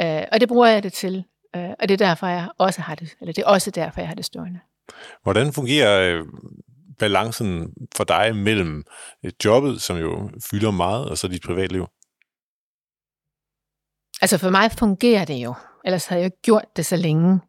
Øh, 0.00 0.22
og 0.32 0.40
det 0.40 0.48
bruger 0.48 0.66
jeg 0.66 0.82
det 0.82 0.92
til, 0.92 1.24
øh, 1.56 1.70
og 1.80 1.88
det 1.88 2.00
er 2.00 2.06
derfor, 2.06 2.26
jeg 2.26 2.48
også 2.58 2.80
har 2.80 2.94
det, 2.94 3.16
eller 3.20 3.32
det 3.32 3.42
er 3.42 3.48
også 3.48 3.70
derfor, 3.70 4.00
jeg 4.00 4.08
har 4.08 4.14
det 4.14 4.24
stående. 4.24 4.60
Hvordan 5.22 5.52
fungerer 5.52 6.18
øh, 6.18 6.24
balancen 6.98 7.74
for 7.96 8.04
dig 8.04 8.36
mellem 8.36 8.84
jobbet, 9.44 9.82
som 9.82 9.96
jo 9.96 10.30
fylder 10.50 10.70
meget, 10.70 11.08
og 11.08 11.18
så 11.18 11.28
dit 11.28 11.42
privatliv? 11.42 11.86
Altså 14.22 14.38
for 14.38 14.50
mig 14.50 14.72
fungerer 14.72 15.24
det 15.24 15.34
jo, 15.34 15.54
ellers 15.84 16.06
havde 16.06 16.22
jeg 16.22 16.30
gjort 16.42 16.76
det 16.76 16.86
så 16.86 16.96
længe. 16.96 17.40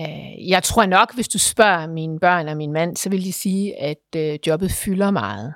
Øh, 0.00 0.48
jeg 0.48 0.62
tror 0.62 0.86
nok, 0.86 1.14
hvis 1.14 1.28
du 1.28 1.38
spørger 1.38 1.86
mine 1.86 2.20
børn 2.20 2.48
og 2.48 2.56
min 2.56 2.72
mand, 2.72 2.96
så 2.96 3.10
vil 3.10 3.24
de 3.24 3.32
sige, 3.32 3.80
at 3.80 4.16
øh, 4.16 4.38
jobbet 4.46 4.70
fylder 4.70 5.10
meget. 5.10 5.54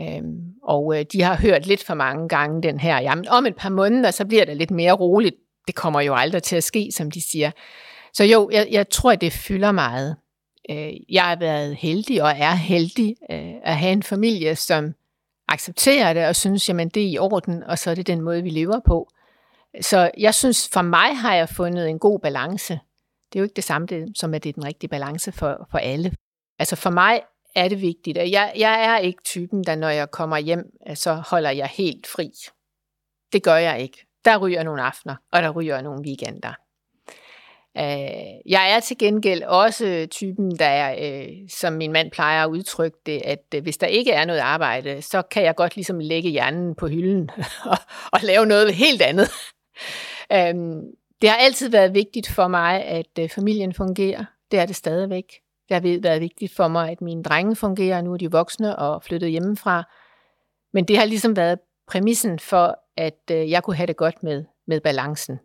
Øhm, 0.00 0.52
og 0.62 0.98
øh, 0.98 1.04
de 1.12 1.22
har 1.22 1.36
hørt 1.36 1.66
lidt 1.66 1.84
for 1.84 1.94
mange 1.94 2.28
gange 2.28 2.62
den 2.62 2.80
her, 2.80 3.00
jamen 3.00 3.28
om 3.28 3.46
et 3.46 3.56
par 3.56 3.68
måneder, 3.68 4.10
så 4.10 4.26
bliver 4.26 4.44
det 4.44 4.56
lidt 4.56 4.70
mere 4.70 4.92
roligt. 4.92 5.36
Det 5.66 5.74
kommer 5.74 6.00
jo 6.00 6.14
aldrig 6.14 6.42
til 6.42 6.56
at 6.56 6.64
ske, 6.64 6.88
som 6.92 7.10
de 7.10 7.20
siger. 7.20 7.50
Så 8.12 8.24
jo, 8.24 8.50
jeg, 8.52 8.68
jeg 8.70 8.88
tror, 8.88 9.14
det 9.14 9.32
fylder 9.32 9.72
meget. 9.72 10.16
Øh, 10.70 10.92
jeg 11.08 11.22
har 11.22 11.36
været 11.36 11.76
heldig 11.76 12.22
og 12.22 12.30
er 12.36 12.54
heldig 12.54 13.16
øh, 13.30 13.52
at 13.64 13.76
have 13.76 13.92
en 13.92 14.02
familie, 14.02 14.56
som 14.56 14.94
accepterer 15.48 16.12
det 16.12 16.26
og 16.26 16.36
synes, 16.36 16.68
jamen 16.68 16.88
det 16.88 17.02
er 17.02 17.08
i 17.08 17.18
orden, 17.18 17.62
og 17.62 17.78
så 17.78 17.90
er 17.90 17.94
det 17.94 18.06
den 18.06 18.20
måde, 18.20 18.42
vi 18.42 18.50
lever 18.50 18.80
på. 18.86 19.08
Så 19.80 20.10
jeg 20.18 20.34
synes, 20.34 20.68
for 20.72 20.82
mig 20.82 21.16
har 21.16 21.34
jeg 21.34 21.48
fundet 21.48 21.88
en 21.88 21.98
god 21.98 22.20
balance. 22.20 22.80
Det 23.32 23.38
er 23.38 23.40
jo 23.40 23.44
ikke 23.44 23.56
det 23.56 23.64
samme 23.64 23.86
det, 23.86 24.18
som, 24.18 24.34
at 24.34 24.44
det 24.44 24.48
er 24.48 24.52
den 24.52 24.64
rigtige 24.64 24.90
balance 24.90 25.32
for, 25.32 25.68
for 25.70 25.78
alle. 25.78 26.12
Altså 26.58 26.76
for 26.76 26.90
mig 26.90 27.22
er 27.54 27.68
det 27.68 27.80
vigtigt, 27.80 28.18
og 28.18 28.30
jeg, 28.30 28.52
jeg 28.56 28.84
er 28.84 28.98
ikke 28.98 29.22
typen, 29.22 29.64
der 29.64 29.74
når 29.74 29.88
jeg 29.88 30.10
kommer 30.10 30.38
hjem, 30.38 30.64
så 30.94 31.14
holder 31.14 31.50
jeg 31.50 31.66
helt 31.66 32.06
fri. 32.06 32.30
Det 33.32 33.42
gør 33.42 33.56
jeg 33.56 33.80
ikke. 33.80 34.06
Der 34.24 34.38
ryger 34.38 34.62
nogle 34.62 34.82
aftener, 34.82 35.16
og 35.32 35.42
der 35.42 35.50
ryger 35.50 35.80
nogle 35.80 36.04
weekender. 36.06 36.54
Øh, 37.78 38.52
jeg 38.52 38.72
er 38.76 38.80
til 38.80 38.98
gengæld 38.98 39.42
også 39.42 40.06
typen, 40.10 40.58
der 40.58 40.66
er, 40.66 41.22
øh, 41.22 41.28
som 41.48 41.72
min 41.72 41.92
mand 41.92 42.10
plejer 42.10 42.44
at 42.44 42.50
udtrykke 42.50 42.98
det, 43.06 43.22
at 43.24 43.44
øh, 43.54 43.62
hvis 43.62 43.76
der 43.76 43.86
ikke 43.86 44.12
er 44.12 44.24
noget 44.24 44.40
arbejde, 44.40 45.02
så 45.02 45.22
kan 45.22 45.42
jeg 45.42 45.54
godt 45.54 45.76
ligesom 45.76 45.98
lægge 45.98 46.30
hjernen 46.30 46.74
på 46.74 46.88
hylden 46.88 47.30
og, 47.72 47.78
og 48.12 48.20
lave 48.22 48.46
noget 48.46 48.74
helt 48.74 49.02
andet. 49.02 49.30
øhm, 50.36 50.82
det 51.22 51.30
har 51.30 51.36
altid 51.36 51.68
været 51.68 51.94
vigtigt 51.94 52.28
for 52.28 52.48
mig, 52.48 52.84
at 52.84 53.18
øh, 53.20 53.28
familien 53.28 53.74
fungerer. 53.74 54.24
Det 54.50 54.58
er 54.58 54.66
det 54.66 54.76
stadigvæk. 54.76 55.32
Det 55.68 55.74
har 55.74 56.00
været 56.02 56.20
vigtigt 56.20 56.54
for 56.56 56.68
mig, 56.68 56.90
at 56.90 57.00
mine 57.00 57.22
drenge 57.22 57.56
fungerer. 57.56 58.02
Nu 58.02 58.12
er 58.12 58.16
de 58.16 58.30
voksne 58.30 58.76
og 58.76 59.02
flyttet 59.02 59.30
hjemmefra. 59.30 59.84
Men 60.72 60.84
det 60.84 60.98
har 60.98 61.04
ligesom 61.04 61.36
været 61.36 61.58
præmissen 61.86 62.38
for, 62.38 62.78
at 62.96 63.20
øh, 63.30 63.50
jeg 63.50 63.62
kunne 63.62 63.76
have 63.76 63.86
det 63.86 63.96
godt 63.96 64.22
med, 64.22 64.44
med 64.66 64.80
balancen. 64.80 65.38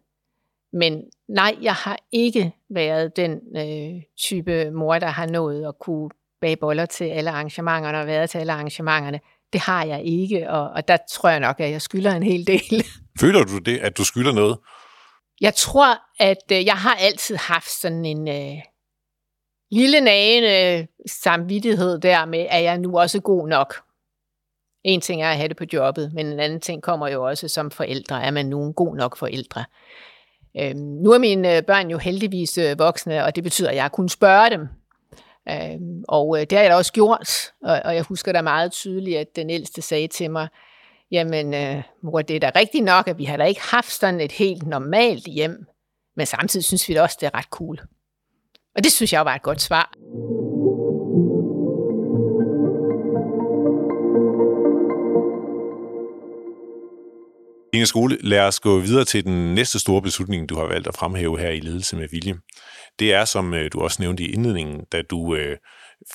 Men 0.74 1.04
nej, 1.28 1.58
jeg 1.62 1.74
har 1.74 1.98
ikke 2.12 2.52
været 2.70 3.16
den 3.16 3.42
øh, 3.58 4.02
type 4.18 4.72
mor, 4.72 5.00
der 5.00 5.08
har 5.08 5.26
nået 5.26 5.68
at 5.68 5.80
kunne 5.80 6.10
bage 6.42 6.56
boller 6.56 6.86
til 6.86 7.06
alle 7.06 7.30
arrangementerne 7.30 8.00
og 8.00 8.08
været 8.08 8.30
til 8.30 8.38
alle 8.38 8.54
arrangementerne. 8.54 9.20
Det 9.54 9.62
har 9.62 9.86
jeg 9.86 10.01
ikke, 10.06 10.50
og, 10.50 10.70
og 10.70 10.88
der 10.88 10.98
tror 11.12 11.30
jeg 11.30 11.39
nok, 11.39 11.60
at 11.60 11.72
jeg 11.72 11.82
skylder 11.82 12.12
en 12.12 12.24
hel 12.24 12.48
del. 12.48 12.84
Føler 13.22 13.44
du 13.44 13.58
det, 13.58 13.77
at 13.77 13.98
du 13.98 14.04
skylder 14.04 14.32
noget? 14.32 14.58
Jeg 15.42 15.54
tror, 15.56 16.00
at 16.20 16.51
øh, 16.51 16.66
jeg 16.66 16.75
har 16.75 16.96
altid 16.96 17.36
haft 17.36 17.70
sådan 17.82 18.06
en 18.06 18.27
øh, 18.27 18.58
lille 19.72 20.01
nagende 20.01 20.88
samvittighed 21.08 22.00
der 22.00 22.25
med, 22.25 22.46
at 22.50 22.63
jeg 22.63 22.77
nu 22.77 23.00
også 23.00 23.20
god 23.20 23.48
nok. 23.48 23.75
En 24.84 25.01
ting 25.01 25.24
er 25.24 25.30
at 25.30 25.38
have 25.38 25.48
det 25.48 25.58
på 25.58 25.63
jobbet, 25.74 26.13
men 26.13 26.25
en 26.25 26.39
anden 26.39 26.62
ting 26.62 26.84
kommer 26.84 27.08
jo 27.08 27.27
også 27.27 27.48
som 27.48 27.72
forældre. 27.72 28.24
Er 28.24 28.32
man 28.32 28.46
nu 28.46 28.63
en 28.63 28.74
god 28.74 28.96
nok 28.96 29.18
forældre? 29.18 29.66
Øhm, 30.60 30.80
nu 30.80 31.12
er 31.12 31.18
mine 31.18 31.58
øh, 31.58 31.63
børn 31.63 31.89
jo 31.92 31.98
heldigvis 31.98 32.58
øh, 32.58 32.80
voksne, 32.80 33.24
og 33.24 33.36
det 33.36 33.44
betyder, 33.44 33.70
at 33.70 33.75
jeg 33.75 33.84
har 33.84 33.89
kunnet 33.89 34.12
spørge 34.12 34.50
dem. 34.50 34.68
Øhm, 35.50 36.04
og 36.08 36.39
øh, 36.39 36.42
det 36.42 36.51
har 36.51 36.60
jeg 36.60 36.72
da 36.72 36.75
også 36.75 36.94
gjort, 36.94 37.51
og, 37.63 37.82
og 37.86 37.96
jeg 37.96 38.04
husker 38.04 38.32
da 38.32 38.42
meget 38.42 38.72
tydeligt, 38.72 39.18
at 39.18 39.36
den 39.36 39.50
ældste 39.50 39.82
sagde 39.82 40.08
til 40.08 40.32
mig, 40.32 40.48
jamen 41.12 41.54
øh, 41.54 41.84
mor, 42.01 42.22
det 42.22 42.36
er 42.36 42.39
da 42.39 42.51
rigtigt 42.56 42.84
nok, 42.84 43.08
at 43.08 43.18
vi 43.18 43.24
har 43.24 43.38
da 43.38 43.44
ikke 43.44 43.62
haft 43.62 43.92
sådan 43.92 44.22
et 44.22 44.32
helt 44.32 44.68
normalt 44.68 45.25
hjem, 45.25 45.66
men 46.16 46.25
samtidig 46.25 46.66
synes 46.66 46.89
vi 46.89 46.94
da 46.94 47.01
også, 47.01 47.18
det 47.20 47.27
er 47.27 47.38
ret 47.38 47.46
cool. 47.50 47.80
Og 48.75 48.84
det 48.84 48.92
synes 48.92 49.13
jeg 49.13 49.25
var 49.25 49.36
et 49.36 49.42
godt 49.42 49.62
svar. 49.62 49.94
Inge 57.78 57.86
Skole, 57.86 58.18
lad 58.22 58.40
os 58.40 58.60
gå 58.60 58.80
videre 58.80 59.06
til 59.06 59.26
den 59.26 59.56
næste 59.56 59.80
store 59.80 60.02
beslutning, 60.02 60.50
du 60.50 60.56
har 60.56 60.64
valgt 60.64 60.88
at 60.88 60.96
fremhæve 60.96 61.40
her 61.40 61.50
i 61.50 61.60
Ledelse 61.60 61.96
med 61.96 62.08
Vilje. 62.12 62.36
Det 63.00 63.14
er, 63.14 63.26
som 63.26 63.54
øh, 63.54 63.70
du 63.74 63.80
også 63.80 64.02
nævnte 64.02 64.24
i 64.24 64.32
indledningen, 64.32 64.86
da 64.92 65.02
du 65.02 65.36
øh, 65.36 65.58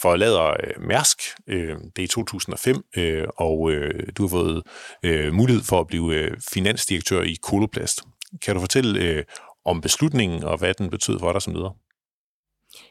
forlader 0.01 0.51
øh, 0.51 0.83
Mærsk, 0.88 1.18
øh, 1.46 1.77
det 1.96 1.98
er 1.98 2.03
i 2.03 2.07
2005, 2.07 2.85
øh, 2.96 3.27
og 3.37 3.70
øh, 3.70 4.07
du 4.16 4.22
har 4.22 4.29
fået 4.29 4.62
øh, 5.03 5.33
mulighed 5.33 5.62
for 5.64 5.81
at 5.81 5.87
blive 5.87 6.14
øh, 6.14 6.37
finansdirektør 6.53 7.22
i 7.22 7.37
Koloplast. 7.42 8.03
Kan 8.42 8.55
du 8.55 8.61
fortælle 8.61 9.01
øh, 9.01 9.25
om 9.64 9.81
beslutningen, 9.81 10.44
og 10.44 10.59
hvad 10.59 10.75
den 10.75 10.90
betød 10.90 11.18
for 11.18 11.33
dig 11.33 11.42
som 11.42 11.55
leder? 11.55 11.77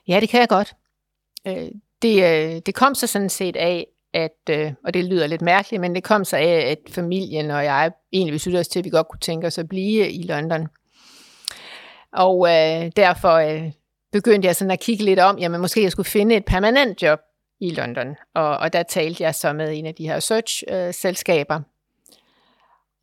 Ja, 0.08 0.20
det 0.20 0.30
kan 0.30 0.40
jeg 0.40 0.50
godt. 0.50 0.74
Øh, 1.48 1.70
det, 2.02 2.24
øh, 2.24 2.62
det 2.66 2.76
kom 2.76 2.96
så 2.96 3.08
sådan 3.08 3.30
set 3.30 3.56
af, 3.56 3.88
at, 4.14 4.38
øh, 4.50 4.74
og 4.86 4.94
det 4.94 5.06
lyder 5.06 5.28
lidt 5.28 5.42
mærkeligt, 5.42 5.82
men 5.82 5.96
det 5.96 6.04
kom 6.04 6.26
så 6.26 6.38
af, 6.38 6.72
at 6.72 6.78
familien 6.90 7.52
og 7.52 7.64
jeg 7.64 7.92
egentlig 8.14 8.34
besluttede 8.34 8.60
os 8.60 8.68
til, 8.68 8.80
at 8.80 8.86
vi 8.86 8.90
godt 8.90 9.08
kunne 9.08 9.20
tænke 9.20 9.48
os 9.48 9.58
at 9.58 9.70
blive 9.70 10.12
i 10.12 10.24
London. 10.24 10.68
Og 12.14 12.48
øh, 12.48 12.92
derfor 12.96 13.34
øh, 13.34 13.72
begyndte 14.12 14.46
jeg 14.46 14.56
sådan 14.56 14.72
at 14.72 14.80
kigge 14.80 15.04
lidt 15.04 15.20
om, 15.20 15.38
jamen 15.38 15.62
måske 15.62 15.84
jeg 15.84 15.92
skulle 15.92 16.10
finde 16.10 16.36
et 16.36 16.46
permanent 16.46 17.02
job 17.02 17.20
i 17.60 17.70
London. 17.70 18.16
Og, 18.36 18.58
og 18.58 18.74
der 18.74 18.84
talte 18.84 19.24
jeg 19.24 19.36
så 19.36 19.54
med 19.54 19.78
en 19.78 19.86
af 19.86 19.96
de 19.96 20.08
her 20.08 20.20
search-selskaber. 20.20 21.56
Øh, 21.56 21.62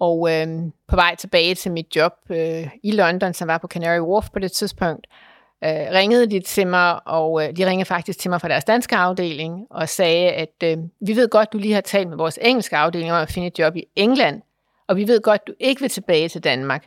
og 0.01 0.33
øh, 0.33 0.47
på 0.89 0.97
vej 0.97 1.15
tilbage 1.15 1.55
til 1.55 1.73
mit 1.73 1.97
job 1.97 2.13
øh, 2.31 2.69
i 2.83 2.91
London, 2.91 3.35
som 3.35 3.49
var 3.49 3.59
på 3.59 3.67
Canary 3.67 4.01
Wharf 4.01 4.31
på 4.33 4.39
det 4.39 4.53
tidspunkt, 4.53 5.07
øh, 5.11 5.29
øh, 5.65 5.71
ringede 5.71 6.31
de 6.31 6.41
til 6.41 6.67
mig, 6.67 7.07
og 7.07 7.45
øh, 7.45 7.57
de 7.57 7.67
ringede 7.67 7.87
faktisk 7.87 8.19
til 8.19 8.31
mig 8.31 8.41
fra 8.41 8.49
deres 8.49 8.65
danske 8.65 8.97
afdeling, 8.97 9.67
og 9.71 9.89
sagde, 9.89 10.31
at 10.31 10.55
øh, 10.65 10.79
vi 11.01 11.17
ved 11.17 11.29
godt, 11.29 11.53
du 11.53 11.59
lige 11.59 11.75
har 11.75 11.81
talt 11.81 12.09
med 12.09 12.17
vores 12.17 12.39
engelske 12.43 12.77
afdeling 12.77 13.13
om 13.13 13.23
at 13.23 13.31
finde 13.31 13.47
et 13.47 13.59
job 13.59 13.77
i 13.77 13.85
England, 13.97 14.43
og 14.89 14.97
vi 14.97 15.09
ved 15.09 15.21
godt, 15.21 15.47
du 15.47 15.53
ikke 15.61 15.81
vil 15.81 15.91
tilbage 15.91 16.29
til 16.29 16.45
Danmark. 16.45 16.87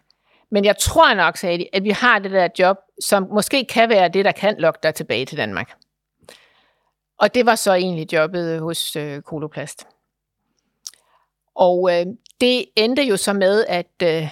Men 0.52 0.66
jeg 0.66 0.78
tror 0.78 1.14
nok, 1.14 1.38
sagde 1.38 1.58
de, 1.58 1.68
at 1.74 1.84
vi 1.84 1.90
har 1.90 2.20
det 2.20 2.32
der 2.32 2.48
job, 2.60 2.78
som 3.00 3.28
måske 3.32 3.66
kan 3.66 3.90
være 3.90 4.10
det, 4.10 4.26
der 4.26 4.32
kan 4.32 4.56
lokke 4.60 4.80
dig 4.84 4.96
tilbage 4.96 5.26
til 5.26 5.38
Danmark. 5.38 5.74
Og 7.20 7.34
det 7.34 7.46
var 7.46 7.56
så 7.56 7.74
egentlig 7.74 8.14
jobbet 8.14 8.60
hos 8.60 8.96
øh, 8.96 9.22
Koloplast. 9.22 9.88
Og 11.56 11.90
øh, 11.92 12.06
det 12.42 12.66
endte 12.76 13.04
jo 13.04 13.18
så 13.18 13.34
med, 13.34 13.66
at, 13.68 13.92
øh, 14.04 14.28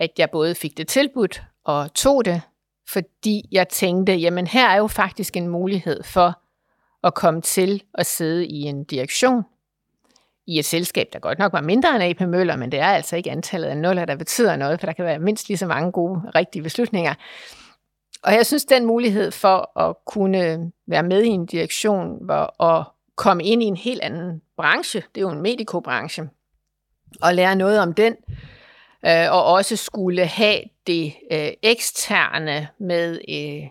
at 0.00 0.10
jeg 0.18 0.30
både 0.30 0.54
fik 0.54 0.76
det 0.76 0.88
tilbudt 0.88 1.42
og 1.64 1.94
tog 1.94 2.24
det, 2.24 2.42
fordi 2.88 3.48
jeg 3.52 3.68
tænkte, 3.68 4.12
jamen 4.12 4.46
her 4.46 4.68
er 4.68 4.76
jo 4.76 4.86
faktisk 4.86 5.36
en 5.36 5.48
mulighed 5.48 6.02
for 6.02 6.40
at 7.02 7.14
komme 7.14 7.40
til 7.40 7.82
at 7.94 8.06
sidde 8.06 8.46
i 8.46 8.62
en 8.62 8.84
direktion 8.84 9.42
i 10.46 10.58
et 10.58 10.64
selskab, 10.64 11.06
der 11.12 11.18
godt 11.18 11.38
nok 11.38 11.52
var 11.52 11.60
mindre 11.60 11.94
end 11.94 12.04
AP 12.04 12.28
Møller, 12.28 12.56
men 12.56 12.72
det 12.72 12.80
er 12.80 12.86
altså 12.86 13.16
ikke 13.16 13.30
antallet 13.30 13.68
af 13.68 13.76
nuller, 13.76 14.04
der 14.04 14.16
betyder 14.16 14.56
noget, 14.56 14.80
for 14.80 14.86
der 14.86 14.92
kan 14.92 15.04
være 15.04 15.18
mindst 15.18 15.48
lige 15.48 15.58
så 15.58 15.66
mange 15.66 15.92
gode, 15.92 16.20
rigtige 16.34 16.62
beslutninger. 16.62 17.14
Og 18.22 18.34
jeg 18.34 18.46
synes, 18.46 18.64
den 18.64 18.86
mulighed 18.86 19.30
for 19.30 19.80
at 19.80 19.96
kunne 20.06 20.72
være 20.86 21.02
med 21.02 21.22
i 21.22 21.28
en 21.28 21.46
direktion 21.46 22.30
og 22.30 22.78
at 22.78 22.86
komme 23.16 23.44
ind 23.44 23.62
i 23.62 23.66
en 23.66 23.76
helt 23.76 24.02
anden 24.02 24.42
branche, 24.56 25.02
det 25.14 25.20
er 25.20 25.22
jo 25.22 25.30
en 25.30 25.42
medikobranche, 25.42 26.28
og 27.22 27.34
lære 27.34 27.56
noget 27.56 27.80
om 27.80 27.92
den, 27.94 28.16
øh, 29.06 29.32
og 29.32 29.44
også 29.44 29.76
skulle 29.76 30.26
have 30.26 30.60
det 30.86 31.14
øh, 31.32 31.50
eksterne 31.62 32.68
med 32.80 33.18
øh, 33.28 33.68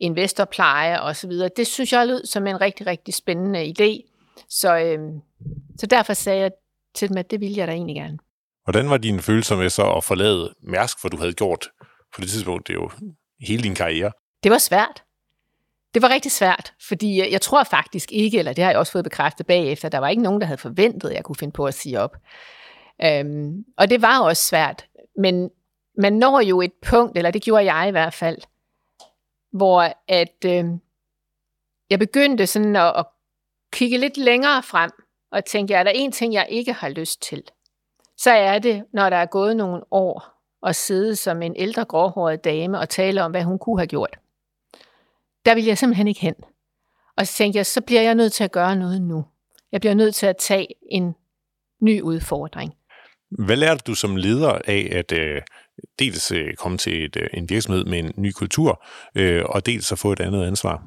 investorpleje 0.00 1.02
og 1.02 1.16
så 1.16 1.28
videre. 1.28 1.50
Det 1.56 1.66
synes 1.66 1.92
jeg 1.92 2.06
lød 2.06 2.26
som 2.26 2.46
en 2.46 2.60
rigtig, 2.60 2.86
rigtig 2.86 3.14
spændende 3.14 3.64
idé. 3.64 4.08
Så, 4.48 4.78
øh, 4.78 4.98
så 5.78 5.86
derfor 5.86 6.12
sagde 6.12 6.40
jeg 6.40 6.50
til 6.94 7.08
dem, 7.08 7.16
at 7.16 7.30
det 7.30 7.40
ville 7.40 7.56
jeg 7.56 7.66
da 7.66 7.72
egentlig 7.72 7.96
gerne. 7.96 8.18
Hvordan 8.64 8.90
var 8.90 8.96
din 8.96 9.20
følelse 9.20 9.56
med 9.56 9.70
så 9.70 9.92
at 9.92 10.04
forlade 10.04 10.54
Mærsk, 10.62 11.00
for 11.00 11.08
du 11.08 11.16
havde 11.16 11.32
gjort 11.32 11.68
på 12.14 12.20
det 12.20 12.30
tidspunkt, 12.30 12.66
det 12.68 12.74
er 12.74 12.78
jo 12.80 12.90
hele 13.40 13.62
din 13.62 13.74
karriere? 13.74 14.12
Det 14.42 14.50
var 14.50 14.58
svært. 14.58 15.02
Det 15.94 16.02
var 16.02 16.08
rigtig 16.08 16.32
svært, 16.32 16.74
fordi 16.88 17.32
jeg 17.32 17.40
tror 17.40 17.64
faktisk 17.64 18.12
ikke, 18.12 18.38
eller 18.38 18.52
det 18.52 18.64
har 18.64 18.70
jeg 18.70 18.78
også 18.78 18.92
fået 18.92 19.04
bekræftet 19.04 19.46
bagefter, 19.46 19.88
der 19.88 19.98
var 19.98 20.08
ikke 20.08 20.22
nogen, 20.22 20.40
der 20.40 20.46
havde 20.46 20.58
forventet, 20.58 21.08
at 21.08 21.14
jeg 21.14 21.24
kunne 21.24 21.36
finde 21.36 21.52
på 21.52 21.64
at 21.64 21.74
sige 21.74 22.00
op. 22.00 22.16
Øhm, 23.04 23.64
og 23.78 23.90
det 23.90 24.02
var 24.02 24.20
også 24.20 24.42
svært, 24.42 24.86
men 25.18 25.50
man 25.96 26.12
når 26.12 26.40
jo 26.40 26.60
et 26.60 26.72
punkt, 26.72 27.16
eller 27.16 27.30
det 27.30 27.42
gjorde 27.42 27.72
jeg 27.74 27.88
i 27.88 27.90
hvert 27.90 28.14
fald, 28.14 28.38
hvor 29.52 29.94
at 30.08 30.44
øh, 30.46 30.64
jeg 31.90 31.98
begyndte 31.98 32.46
sådan 32.46 32.76
at, 32.76 32.92
at 32.96 33.06
kigge 33.72 33.98
lidt 33.98 34.16
længere 34.16 34.62
frem, 34.62 34.90
og 35.32 35.44
tænke, 35.44 35.74
er 35.74 35.82
der 35.82 35.90
en 35.90 36.12
ting, 36.12 36.32
jeg 36.32 36.46
ikke 36.48 36.72
har 36.72 36.88
lyst 36.88 37.22
til, 37.22 37.42
så 38.16 38.30
er 38.30 38.58
det, 38.58 38.84
når 38.92 39.10
der 39.10 39.16
er 39.16 39.26
gået 39.26 39.56
nogle 39.56 39.82
år, 39.90 40.42
at 40.66 40.76
sidde 40.76 41.16
som 41.16 41.42
en 41.42 41.56
ældre 41.56 41.84
gråhåret 41.84 42.44
dame 42.44 42.78
og 42.78 42.88
tale 42.88 43.22
om, 43.22 43.30
hvad 43.30 43.42
hun 43.44 43.58
kunne 43.58 43.78
have 43.78 43.86
gjort. 43.86 44.18
Der 45.44 45.54
vil 45.54 45.64
jeg 45.64 45.78
simpelthen 45.78 46.08
ikke 46.08 46.20
hen. 46.20 46.34
Og 47.16 47.26
så 47.26 47.34
tænkte 47.34 47.56
jeg, 47.56 47.66
så 47.66 47.80
bliver 47.80 48.02
jeg 48.02 48.14
nødt 48.14 48.32
til 48.32 48.44
at 48.44 48.52
gøre 48.52 48.76
noget 48.76 49.02
nu. 49.02 49.24
Jeg 49.72 49.80
bliver 49.80 49.94
nødt 49.94 50.14
til 50.14 50.26
at 50.26 50.36
tage 50.36 50.66
en 50.90 51.14
ny 51.80 52.00
udfordring. 52.00 52.74
Hvad 53.30 53.56
lærte 53.56 53.82
du 53.86 53.94
som 53.94 54.16
leder 54.16 54.58
af 54.64 54.88
at 54.92 55.12
øh, 55.12 55.42
dels 55.98 56.30
øh, 56.32 56.54
komme 56.54 56.78
til 56.78 57.04
et, 57.04 57.16
øh, 57.16 57.28
en 57.34 57.48
virksomhed 57.48 57.84
med 57.84 57.98
en 57.98 58.12
ny 58.16 58.30
kultur, 58.30 58.84
øh, 59.14 59.44
og 59.44 59.66
dels 59.66 59.92
at 59.92 59.98
få 59.98 60.12
et 60.12 60.20
andet 60.20 60.44
ansvar? 60.46 60.82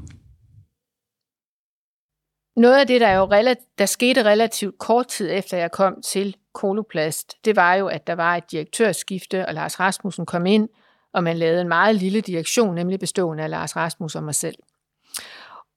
Noget 2.55 2.79
af 2.79 2.87
det, 2.87 3.01
der, 3.01 3.11
jo 3.11 3.25
relativt, 3.25 3.77
der 3.77 3.85
skete 3.85 4.23
relativt 4.23 4.79
kort 4.79 5.07
tid 5.07 5.31
efter, 5.31 5.57
jeg 5.57 5.71
kom 5.71 6.01
til 6.01 6.35
Koloplast, 6.53 7.45
det 7.45 7.55
var 7.55 7.73
jo, 7.73 7.87
at 7.87 8.07
der 8.07 8.15
var 8.15 8.35
et 8.35 8.51
direktørskifte, 8.51 9.45
og 9.45 9.53
Lars 9.53 9.79
Rasmussen 9.79 10.25
kom 10.25 10.45
ind, 10.45 10.69
og 11.13 11.23
man 11.23 11.37
lavede 11.37 11.61
en 11.61 11.67
meget 11.67 11.95
lille 11.95 12.21
direktion, 12.21 12.75
nemlig 12.75 12.99
bestående 12.99 13.43
af 13.43 13.49
Lars 13.49 13.75
Rasmus 13.75 14.15
og 14.15 14.23
mig 14.23 14.35
selv. 14.35 14.55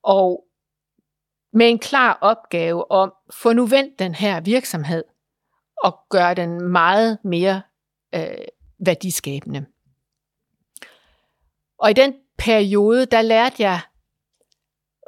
Og 0.02 0.44
med 1.52 1.68
en 1.68 1.78
klar 1.78 2.18
opgave 2.20 2.90
om, 2.90 3.12
få 3.30 3.52
nu 3.52 3.66
vendt 3.66 3.98
den 3.98 4.14
her 4.14 4.40
virksomhed, 4.40 5.04
og 5.84 5.98
gøre 6.10 6.34
den 6.34 6.62
meget 6.62 7.18
mere 7.24 7.62
øh, 8.14 8.44
værdiskabende. 8.78 9.66
Og 11.78 11.90
i 11.90 11.94
den 11.94 12.14
periode, 12.38 13.06
der 13.06 13.22
lærte 13.22 13.62
jeg 13.62 13.80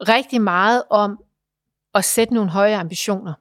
rigtig 0.08 0.40
meget 0.40 0.82
om 0.90 1.22
at 1.94 2.04
sætte 2.04 2.34
nogle 2.34 2.50
høje 2.50 2.76
ambitioner. 2.76 3.34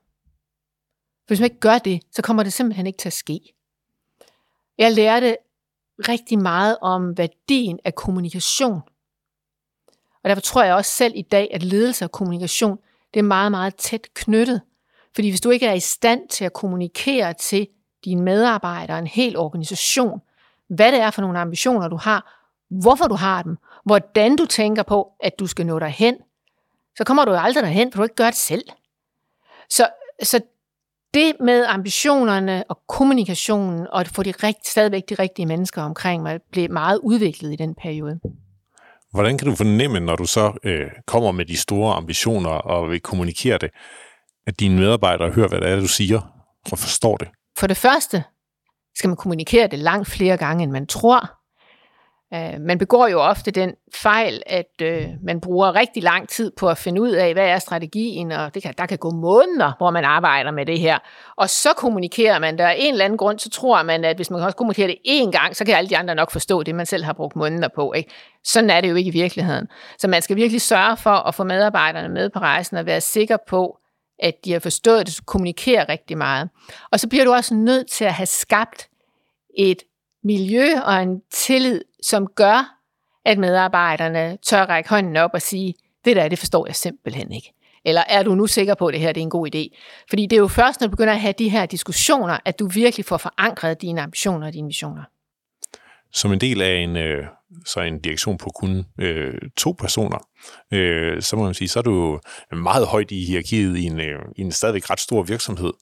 For 1.19 1.27
hvis 1.27 1.39
man 1.39 1.45
ikke 1.45 1.59
gør 1.59 1.77
det, 1.77 2.01
så 2.11 2.21
kommer 2.21 2.43
det 2.43 2.53
simpelthen 2.53 2.87
ikke 2.87 2.97
til 2.97 3.09
at 3.09 3.13
ske. 3.13 3.53
Jeg 4.77 4.91
lærte 4.91 5.37
rigtig 5.99 6.39
meget 6.39 6.77
om 6.81 7.17
værdien 7.17 7.79
af 7.85 7.95
kommunikation. 7.95 8.81
Og 10.23 10.29
derfor 10.29 10.41
tror 10.41 10.63
jeg 10.63 10.75
også 10.75 10.91
selv 10.91 11.13
i 11.15 11.21
dag, 11.21 11.49
at 11.53 11.63
ledelse 11.63 12.05
og 12.05 12.11
kommunikation, 12.11 12.77
det 13.13 13.19
er 13.19 13.23
meget, 13.23 13.51
meget 13.51 13.75
tæt 13.75 14.07
knyttet. 14.13 14.61
Fordi 15.15 15.29
hvis 15.29 15.41
du 15.41 15.49
ikke 15.49 15.65
er 15.65 15.73
i 15.73 15.79
stand 15.79 16.29
til 16.29 16.45
at 16.45 16.53
kommunikere 16.53 17.33
til 17.33 17.67
dine 18.05 18.21
medarbejdere, 18.21 18.99
en 18.99 19.07
hel 19.07 19.37
organisation, 19.37 20.21
hvad 20.69 20.91
det 20.91 21.01
er 21.01 21.11
for 21.11 21.21
nogle 21.21 21.39
ambitioner, 21.39 21.87
du 21.87 21.97
har, 21.97 22.45
hvorfor 22.69 23.07
du 23.07 23.15
har 23.15 23.43
dem, 23.43 23.57
hvordan 23.85 24.35
du 24.35 24.45
tænker 24.45 24.83
på, 24.83 25.11
at 25.19 25.39
du 25.39 25.47
skal 25.47 25.65
nå 25.65 25.79
derhen, 25.79 26.15
så 26.97 27.03
kommer 27.03 27.25
du 27.25 27.31
jo 27.31 27.37
aldrig 27.37 27.63
derhen, 27.63 27.91
for 27.91 27.97
du 27.97 28.03
ikke 28.03 28.15
gør 28.15 28.25
det 28.25 28.35
selv. 28.35 28.63
Så, 29.69 29.89
så 30.23 30.41
det 31.13 31.33
med 31.39 31.65
ambitionerne 31.67 32.63
og 32.69 32.79
kommunikationen 32.87 33.87
og 33.87 33.99
at 33.99 34.07
få 34.07 34.23
de 34.23 34.33
rigt, 34.43 34.67
stadigvæk 34.67 35.09
de 35.09 35.15
rigtige 35.15 35.45
mennesker 35.45 35.81
omkring 35.81 36.23
mig, 36.23 36.39
blev 36.51 36.71
meget 36.71 36.99
udviklet 37.03 37.53
i 37.53 37.55
den 37.55 37.75
periode. 37.75 38.19
Hvordan 39.11 39.37
kan 39.37 39.47
du 39.47 39.55
fornemme, 39.55 39.99
når 39.99 40.15
du 40.15 40.25
så 40.25 40.53
øh, 40.63 40.87
kommer 41.05 41.31
med 41.31 41.45
de 41.45 41.57
store 41.57 41.93
ambitioner 41.93 42.49
og 42.49 42.89
vil 42.89 42.99
kommunikere 42.99 43.57
det, 43.57 43.69
at 44.47 44.59
dine 44.59 44.75
medarbejdere 44.75 45.31
hører, 45.31 45.47
hvad 45.47 45.61
det 45.61 45.69
er, 45.69 45.79
du 45.79 45.87
siger, 45.87 46.21
og 46.71 46.79
forstår 46.79 47.17
det? 47.17 47.27
For 47.59 47.67
det 47.67 47.77
første 47.77 48.23
skal 48.95 49.07
man 49.07 49.17
kommunikere 49.17 49.67
det 49.67 49.79
langt 49.79 50.07
flere 50.07 50.37
gange, 50.37 50.63
end 50.63 50.71
man 50.71 50.87
tror. 50.87 51.39
Øh, 52.33 52.61
man 52.61 52.77
begår 52.77 53.07
jo 53.07 53.19
ofte 53.21 53.51
den 53.51 53.73
fejl, 53.95 54.43
at 54.45 54.81
øh, 54.81 55.07
man 55.23 55.41
bruger 55.41 55.75
rigtig 55.75 56.03
lang 56.03 56.29
tid 56.29 56.51
på 56.57 56.69
at 56.69 56.77
finde 56.77 57.01
ud 57.01 57.09
af, 57.09 57.33
hvad 57.33 57.47
er 57.47 57.59
strategien, 57.59 58.31
og 58.31 58.53
det 58.53 58.63
kan, 58.63 58.73
der 58.77 58.85
kan 58.85 58.97
gå 58.97 59.11
måneder, 59.11 59.71
hvor 59.77 59.91
man 59.91 60.05
arbejder 60.05 60.51
med 60.51 60.65
det 60.65 60.79
her. 60.79 60.97
Og 61.37 61.49
så 61.49 61.69
kommunikerer 61.77 62.39
man, 62.39 62.57
der 62.57 62.65
er 62.65 62.71
en 62.71 62.93
eller 62.93 63.05
anden 63.05 63.17
grund, 63.17 63.39
så 63.39 63.49
tror 63.49 63.83
man, 63.83 64.05
at 64.05 64.15
hvis 64.15 64.31
man 64.31 64.41
også 64.41 64.57
kommunikerer 64.57 64.87
det 64.87 64.97
én 65.07 65.31
gang, 65.31 65.55
så 65.55 65.65
kan 65.65 65.75
alle 65.75 65.89
de 65.89 65.97
andre 65.97 66.15
nok 66.15 66.31
forstå 66.31 66.63
det, 66.63 66.75
man 66.75 66.85
selv 66.85 67.03
har 67.03 67.13
brugt 67.13 67.35
måneder 67.35 67.69
på. 67.75 67.93
Ikke? 67.93 68.11
Sådan 68.43 68.69
er 68.69 68.81
det 68.81 68.89
jo 68.89 68.95
ikke 68.95 69.09
i 69.09 69.13
virkeligheden. 69.13 69.67
Så 69.97 70.07
man 70.07 70.21
skal 70.21 70.35
virkelig 70.35 70.61
sørge 70.61 70.97
for 70.97 71.15
at 71.27 71.35
få 71.35 71.43
medarbejderne 71.43 72.09
med 72.09 72.29
på 72.29 72.39
rejsen 72.39 72.77
og 72.77 72.85
være 72.85 73.01
sikker 73.01 73.37
på, 73.47 73.78
at 74.19 74.45
de 74.45 74.51
har 74.51 74.59
forstået 74.59 75.07
det, 75.07 75.25
kommunikerer 75.25 75.89
rigtig 75.89 76.17
meget. 76.17 76.49
Og 76.91 76.99
så 76.99 77.09
bliver 77.09 77.25
du 77.25 77.33
også 77.33 77.55
nødt 77.55 77.91
til 77.91 78.05
at 78.05 78.13
have 78.13 78.25
skabt 78.25 78.89
et 79.57 79.83
miljø 80.23 80.79
og 80.85 81.03
en 81.03 81.21
tillid, 81.31 81.81
som 82.03 82.27
gør, 82.35 82.79
at 83.25 83.37
medarbejderne 83.37 84.37
tør 84.43 84.65
række 84.65 84.89
hånden 84.89 85.17
op 85.17 85.31
og 85.33 85.41
sige, 85.41 85.73
det 86.05 86.15
der, 86.15 86.27
det 86.27 86.39
forstår 86.39 86.67
jeg 86.67 86.75
simpelthen 86.75 87.31
ikke. 87.31 87.53
Eller 87.85 88.03
er 88.07 88.23
du 88.23 88.35
nu 88.35 88.47
sikker 88.47 88.75
på, 88.75 88.87
at 88.87 88.93
det 88.93 89.01
her 89.01 89.11
det 89.11 89.21
er 89.21 89.23
en 89.23 89.29
god 89.29 89.55
idé? 89.55 89.77
Fordi 90.09 90.25
det 90.25 90.35
er 90.35 90.39
jo 90.39 90.47
først, 90.47 90.81
når 90.81 90.87
du 90.87 90.91
begynder 90.91 91.13
at 91.13 91.19
have 91.19 91.33
de 91.37 91.49
her 91.49 91.65
diskussioner, 91.65 92.37
at 92.45 92.59
du 92.59 92.67
virkelig 92.67 93.05
får 93.05 93.17
forankret 93.17 93.81
dine 93.81 94.01
ambitioner 94.01 94.47
og 94.47 94.53
dine 94.53 94.67
visioner. 94.67 95.03
Som 96.13 96.33
en 96.33 96.41
del 96.41 96.61
af 96.61 96.75
en, 96.75 96.95
øh, 96.95 97.23
så 97.65 97.81
en 97.81 98.01
direktion 98.01 98.37
på 98.37 98.49
kun 98.55 98.85
øh, 98.99 99.33
to 99.57 99.75
personer, 99.79 100.17
øh, 100.73 101.21
så 101.21 101.35
må 101.35 101.43
man 101.43 101.53
sige, 101.53 101.67
så 101.67 101.79
er 101.79 101.83
du 101.83 102.19
meget 102.51 102.87
højt 102.87 103.11
i 103.11 103.25
hierarkiet 103.25 103.77
i 103.77 103.83
en, 103.83 103.99
øh, 103.99 104.19
i 104.37 104.41
en 104.41 104.51
stadigvæk 104.51 104.89
ret 104.89 104.99
stor 104.99 105.23
virksomhed. 105.23 105.73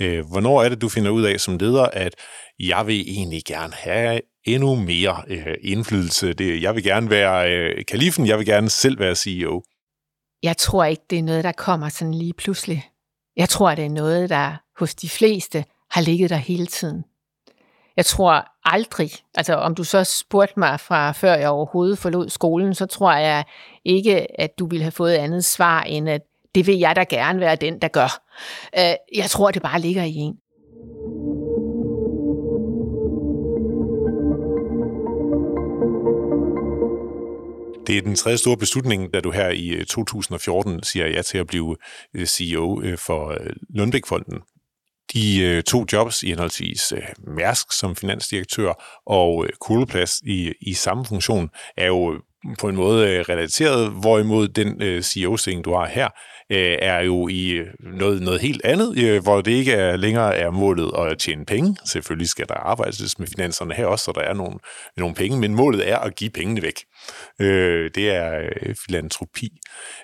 Øh, 0.00 0.26
hvornår 0.30 0.62
er 0.62 0.68
det, 0.68 0.80
du 0.80 0.88
finder 0.88 1.10
ud 1.10 1.22
af 1.22 1.40
som 1.40 1.58
leder, 1.58 1.84
at 1.84 2.14
jeg 2.58 2.86
vil 2.86 3.00
egentlig 3.00 3.42
gerne 3.46 3.72
have 3.72 4.20
endnu 4.44 4.74
mere 4.74 5.22
øh, 5.28 5.54
indflydelse. 5.62 6.32
Det, 6.32 6.62
jeg 6.62 6.74
vil 6.74 6.82
gerne 6.82 7.10
være 7.10 7.52
øh, 7.52 7.84
kalifen, 7.84 8.26
jeg 8.26 8.38
vil 8.38 8.46
gerne 8.46 8.70
selv 8.70 8.98
være 8.98 9.14
CEO. 9.14 9.62
Jeg 10.42 10.56
tror 10.56 10.84
ikke, 10.84 11.02
det 11.10 11.18
er 11.18 11.22
noget, 11.22 11.44
der 11.44 11.52
kommer 11.52 11.88
sådan 11.88 12.14
lige 12.14 12.34
pludselig. 12.34 12.88
Jeg 13.36 13.48
tror, 13.48 13.74
det 13.74 13.84
er 13.84 13.90
noget, 13.90 14.30
der 14.30 14.56
hos 14.78 14.94
de 14.94 15.08
fleste 15.08 15.64
har 15.90 16.00
ligget 16.00 16.30
der 16.30 16.36
hele 16.36 16.66
tiden. 16.66 17.04
Jeg 17.96 18.04
tror 18.06 18.44
aldrig, 18.64 19.10
altså 19.34 19.54
om 19.54 19.74
du 19.74 19.84
så 19.84 20.04
spurgte 20.04 20.58
mig 20.58 20.80
fra 20.80 21.12
før 21.12 21.34
jeg 21.34 21.48
overhovedet 21.48 21.98
forlod 21.98 22.28
skolen, 22.28 22.74
så 22.74 22.86
tror 22.86 23.12
jeg 23.12 23.44
ikke, 23.84 24.40
at 24.40 24.58
du 24.58 24.66
ville 24.66 24.82
have 24.82 24.92
fået 24.92 25.12
andet 25.12 25.44
svar, 25.44 25.82
end 25.82 26.08
at 26.08 26.22
det 26.54 26.66
vil 26.66 26.78
jeg 26.78 26.96
da 26.96 27.04
gerne 27.04 27.40
være 27.40 27.56
den, 27.56 27.78
der 27.78 27.88
gør. 27.88 28.22
Øh, 28.78 28.94
jeg 29.14 29.30
tror, 29.30 29.50
det 29.50 29.62
bare 29.62 29.80
ligger 29.80 30.02
i 30.02 30.14
en. 30.14 30.34
Det 37.86 37.98
er 37.98 38.02
den 38.02 38.14
tredje 38.14 38.38
store 38.38 38.56
beslutning, 38.56 39.14
da 39.14 39.20
du 39.20 39.30
her 39.30 39.48
i 39.48 39.68
øh, 39.68 39.84
2014 39.86 40.82
siger 40.82 41.06
ja 41.06 41.22
til 41.22 41.38
at 41.38 41.46
blive 41.46 41.76
øh, 42.14 42.26
CEO 42.26 42.82
for 42.96 43.36
Lundbækfonden. 43.74 44.42
De 45.12 45.40
øh, 45.42 45.62
to 45.62 45.86
jobs 45.92 46.22
i 46.22 46.28
henholdsvis 46.28 46.92
øh, 46.92 47.02
Mærsk 47.36 47.72
som 47.72 47.96
finansdirektør 47.96 49.00
og 49.06 49.44
øh, 49.44 49.50
Koloplast 49.60 50.22
i, 50.22 50.52
i 50.60 50.74
samme 50.74 51.04
funktion 51.04 51.48
er 51.76 51.86
jo 51.86 52.20
på 52.58 52.68
en 52.68 52.76
måde 52.76 53.22
relateret, 53.22 53.90
hvorimod 53.90 54.48
den 54.48 55.02
CEO-stilling, 55.02 55.64
du 55.64 55.74
har 55.74 55.86
her, 55.86 56.08
øh, 56.52 56.78
er 56.80 57.00
jo 57.00 57.28
i 57.28 57.60
noget, 57.80 58.22
noget 58.22 58.40
helt 58.40 58.64
andet, 58.64 58.98
øh, 58.98 59.22
hvor 59.22 59.40
det 59.40 59.52
ikke 59.52 59.72
er 59.72 59.96
længere 59.96 60.36
er 60.36 60.50
målet 60.50 60.92
at 60.98 61.18
tjene 61.18 61.46
penge. 61.46 61.76
Selvfølgelig 61.84 62.28
skal 62.28 62.48
der 62.48 62.54
arbejdes 62.54 63.18
med 63.18 63.26
finanserne 63.26 63.74
her 63.74 63.86
også, 63.86 64.04
så 64.04 64.12
der 64.12 64.20
er 64.20 64.34
nogle, 64.34 64.58
nogle 64.96 65.14
penge, 65.14 65.38
men 65.38 65.54
målet 65.54 65.90
er 65.90 65.98
at 65.98 66.14
give 66.16 66.30
pengene 66.30 66.62
væk. 66.62 66.84
Øh, 67.40 67.90
det 67.94 68.10
er 68.10 68.38
øh, 68.38 68.74
filantropi. 68.86 69.48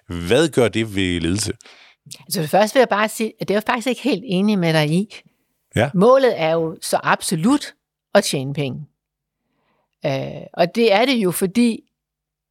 Hvad 0.08 0.48
gør 0.48 0.68
det 0.68 0.96
ved 0.96 1.20
ledelse? 1.20 1.52
Altså 2.20 2.46
først 2.46 2.74
vil 2.74 2.80
jeg 2.80 2.88
bare 2.88 3.08
sige, 3.08 3.32
at 3.40 3.48
det 3.48 3.54
er 3.54 3.56
jeg 3.56 3.62
faktisk 3.62 3.86
ikke 3.86 4.02
helt 4.02 4.22
enig 4.26 4.58
med 4.58 4.72
dig 4.72 4.90
i. 4.90 5.20
Ja. 5.76 5.90
Målet 5.94 6.40
er 6.40 6.50
jo 6.50 6.76
så 6.80 7.00
absolut 7.02 7.74
at 8.14 8.24
tjene 8.24 8.54
penge. 8.54 8.86
Øh, 10.06 10.46
og 10.52 10.74
det 10.74 10.92
er 10.92 11.04
det 11.04 11.14
jo, 11.14 11.30
fordi 11.30 11.84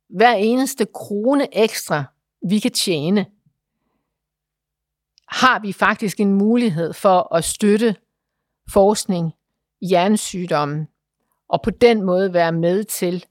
hver 0.09 0.33
eneste 0.33 0.87
krone 0.93 1.57
ekstra, 1.57 2.03
vi 2.49 2.59
kan 2.59 2.71
tjene, 2.71 3.25
har 5.27 5.59
vi 5.59 5.73
faktisk 5.73 6.19
en 6.19 6.33
mulighed 6.33 6.93
for 6.93 7.35
at 7.35 7.43
støtte 7.43 7.95
forskning 8.69 9.31
i 9.81 9.87
hjernesygdomme, 9.87 10.87
og 11.49 11.61
på 11.61 11.69
den 11.69 12.01
måde 12.01 12.33
være 12.33 12.51
med 12.51 12.83
til 12.83 13.25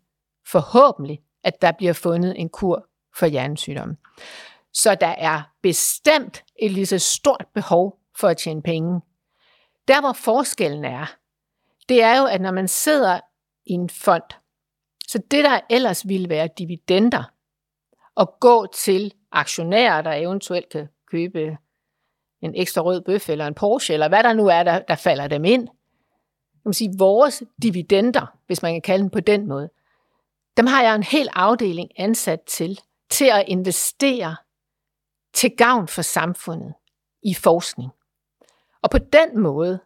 forhåbentlig, 0.47 1.21
at 1.45 1.63
der 1.63 1.73
bliver 1.73 1.93
fundet 1.93 2.41
en 2.41 2.49
kur 2.49 2.87
for 3.17 3.27
hjernesygdomme. 3.27 3.97
Så 4.73 4.95
der 4.95 5.15
er 5.19 5.43
bestemt 5.63 6.45
et 6.63 6.71
lige 6.71 6.87
så 6.87 6.99
stort 6.99 7.47
behov 7.55 7.99
for 8.21 8.29
at 8.29 8.37
tjene 8.37 8.63
penge. 8.63 9.01
Der 9.89 10.01
hvor 10.01 10.13
forskellen 10.13 10.85
er, 10.85 11.17
det 11.89 12.03
er 12.03 12.19
jo, 12.19 12.27
at 12.27 12.41
når 12.41 12.53
man 12.53 12.69
sidder 12.69 13.21
i 13.67 13.73
en 13.73 13.91
fond, 13.91 14.23
så 15.09 15.19
det 15.31 15.45
der 15.45 15.61
ellers 15.71 16.09
ville 16.09 16.29
være 16.29 16.49
dividender, 16.59 17.25
og 18.15 18.37
gå 18.41 18.67
til 18.67 19.15
aktionærer, 19.33 20.03
der 20.03 20.13
eventuelt 20.13 20.69
kan 20.69 20.89
købe 21.11 21.57
en 22.43 22.55
ekstra 22.55 22.83
rød 22.83 23.01
bøf 23.01 23.29
eller 23.29 23.47
en 23.47 23.55
Porsche, 23.55 23.95
eller 23.95 24.09
hvad 24.09 24.23
der 24.23 24.33
nu 24.33 24.47
er, 24.47 24.63
der, 24.63 24.79
der 24.79 24.95
falder 24.95 25.27
dem 25.27 25.45
ind. 25.45 25.69
Jeg 26.55 26.63
man 26.65 26.75
sige, 26.75 26.91
vores 26.99 27.43
dividender, 27.63 28.27
hvis 28.47 28.63
man 28.63 28.75
kan 28.75 28.83
kalde 28.83 29.03
dem 29.03 29.11
på 29.11 29.21
den 29.21 29.49
måde, 29.49 29.71
dem 30.57 30.67
har 30.67 30.83
jeg 30.83 30.95
en 30.95 31.03
hel 31.03 31.29
afdeling 31.33 31.91
ansat 31.97 32.41
til, 32.43 32.81
til 33.11 33.25
at 33.25 33.45
investere 33.47 34.37
til 35.33 35.51
gavn 35.57 35.89
for 35.89 36.03
samfundet 36.03 36.75
i 37.23 37.35
forskning. 37.35 37.91
Og 38.83 38.91
på 38.91 38.99
den 38.99 39.39
måde, 39.39 39.81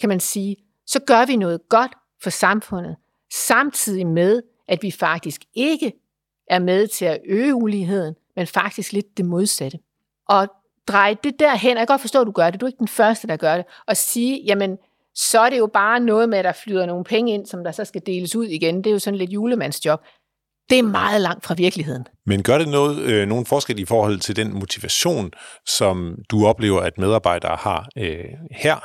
kan 0.00 0.08
man 0.08 0.20
sige, 0.20 0.56
så 0.86 1.00
gør 1.06 1.26
vi 1.26 1.36
noget 1.36 1.68
godt 1.68 1.92
for 2.22 2.30
samfundet, 2.30 2.96
samtidig 3.32 4.06
med, 4.06 4.42
at 4.68 4.82
vi 4.82 4.90
faktisk 4.90 5.44
ikke 5.54 5.92
er 6.50 6.58
med 6.58 6.86
til 6.86 7.04
at 7.04 7.20
øge 7.24 7.54
uligheden, 7.54 8.14
men 8.36 8.46
faktisk 8.46 8.92
lidt 8.92 9.16
det 9.16 9.24
modsatte. 9.24 9.78
Og 10.28 10.48
dreje 10.88 11.16
det 11.24 11.38
derhen, 11.38 11.76
og 11.76 11.78
jeg 11.78 11.86
kan 11.88 11.94
godt 11.94 12.00
forstå, 12.00 12.20
at 12.20 12.26
du 12.26 12.32
gør 12.32 12.50
det, 12.50 12.60
du 12.60 12.66
er 12.66 12.68
ikke 12.68 12.78
den 12.78 12.88
første, 12.88 13.28
der 13.28 13.36
gør 13.36 13.56
det, 13.56 13.66
og 13.86 13.96
sige, 13.96 14.42
jamen, 14.44 14.78
så 15.14 15.40
er 15.40 15.50
det 15.50 15.58
jo 15.58 15.66
bare 15.66 16.00
noget 16.00 16.28
med, 16.28 16.38
at 16.38 16.44
der 16.44 16.52
flyder 16.52 16.86
nogle 16.86 17.04
penge 17.04 17.34
ind, 17.34 17.46
som 17.46 17.64
der 17.64 17.72
så 17.72 17.84
skal 17.84 18.02
deles 18.06 18.36
ud 18.36 18.46
igen. 18.46 18.76
Det 18.76 18.86
er 18.86 18.92
jo 18.92 18.98
sådan 18.98 19.18
lidt 19.18 19.30
julemandsjob. 19.30 20.00
Det 20.70 20.78
er 20.78 20.82
meget 20.82 21.20
langt 21.20 21.46
fra 21.46 21.54
virkeligheden. 21.54 22.06
Men 22.26 22.42
gør 22.42 22.58
det 22.58 22.68
noget, 22.68 22.98
øh, 22.98 23.28
nogen 23.28 23.46
forskel 23.46 23.78
i 23.78 23.84
forhold 23.84 24.18
til 24.18 24.36
den 24.36 24.52
motivation, 24.52 25.30
som 25.66 26.18
du 26.30 26.46
oplever, 26.46 26.80
at 26.80 26.98
medarbejdere 26.98 27.56
har 27.60 27.88
øh, 27.98 28.24
her 28.50 28.76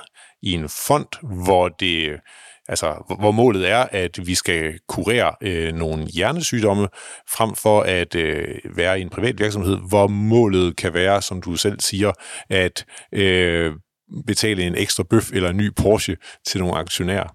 i 0.42 0.54
en 0.54 0.70
fond, 0.70 1.08
hvor 1.44 1.68
det 1.68 2.20
altså, 2.68 3.16
hvor 3.20 3.32
målet 3.32 3.70
er, 3.70 3.88
at 3.92 4.28
vi 4.28 4.36
skal 4.36 4.80
kurere 4.88 5.36
øh, 5.42 5.74
nogle 5.74 6.06
hjernesygdomme, 6.06 6.88
frem 7.30 7.56
for 7.56 7.82
at 7.82 8.16
øh, 8.16 8.60
være 8.76 9.00
i 9.00 9.02
en 9.02 9.10
privat 9.10 9.40
virksomhed, 9.40 9.78
hvor 9.90 10.08
målet 10.08 10.76
kan 10.76 10.94
være, 10.94 11.22
som 11.22 11.42
du 11.42 11.56
selv 11.56 11.80
siger, 11.80 12.12
at 12.50 12.86
øh, 13.12 13.74
betale 14.28 14.64
en 14.64 14.76
ekstra 14.76 15.04
bøf 15.04 15.32
eller 15.32 15.50
en 15.50 15.58
ny 15.58 15.74
Porsche 15.76 16.18
til 16.48 16.60
nogle 16.60 16.78
aktionærer. 16.78 17.28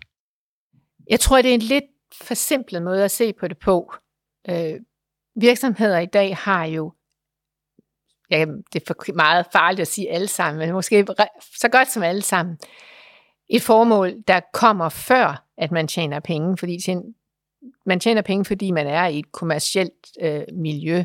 Jeg 1.10 1.20
tror, 1.20 1.42
det 1.42 1.50
er 1.50 1.54
en 1.54 1.60
lidt 1.60 1.84
forsimplet 2.22 2.82
måde 2.82 3.04
at 3.04 3.10
se 3.10 3.32
på 3.40 3.48
det 3.48 3.58
på. 3.58 3.92
Øh, 4.50 4.80
virksomheder 5.34 5.98
i 5.98 6.06
dag 6.06 6.36
har 6.36 6.64
jo 6.64 6.92
ja, 8.30 8.44
det 8.72 8.82
er 8.82 8.86
for 8.86 9.14
meget 9.14 9.46
farligt 9.52 9.80
at 9.80 9.88
sige 9.88 10.10
alle 10.10 10.28
sammen, 10.28 10.58
men 10.58 10.72
måske 10.72 11.06
så 11.56 11.68
godt 11.68 11.90
som 11.90 12.02
alle 12.02 12.22
sammen, 12.22 12.58
et 13.48 13.62
formål, 13.62 14.14
der 14.28 14.40
kommer 14.52 14.88
før, 14.88 15.44
at 15.58 15.72
man 15.72 15.88
tjener 15.88 16.20
penge, 16.20 16.56
fordi 16.56 16.78
man 17.86 18.00
tjener 18.00 18.22
penge, 18.22 18.44
fordi 18.44 18.70
man 18.70 18.86
er 18.86 19.06
i 19.06 19.18
et 19.18 19.32
kommercielt 19.32 20.06
øh, 20.20 20.42
miljø. 20.52 21.04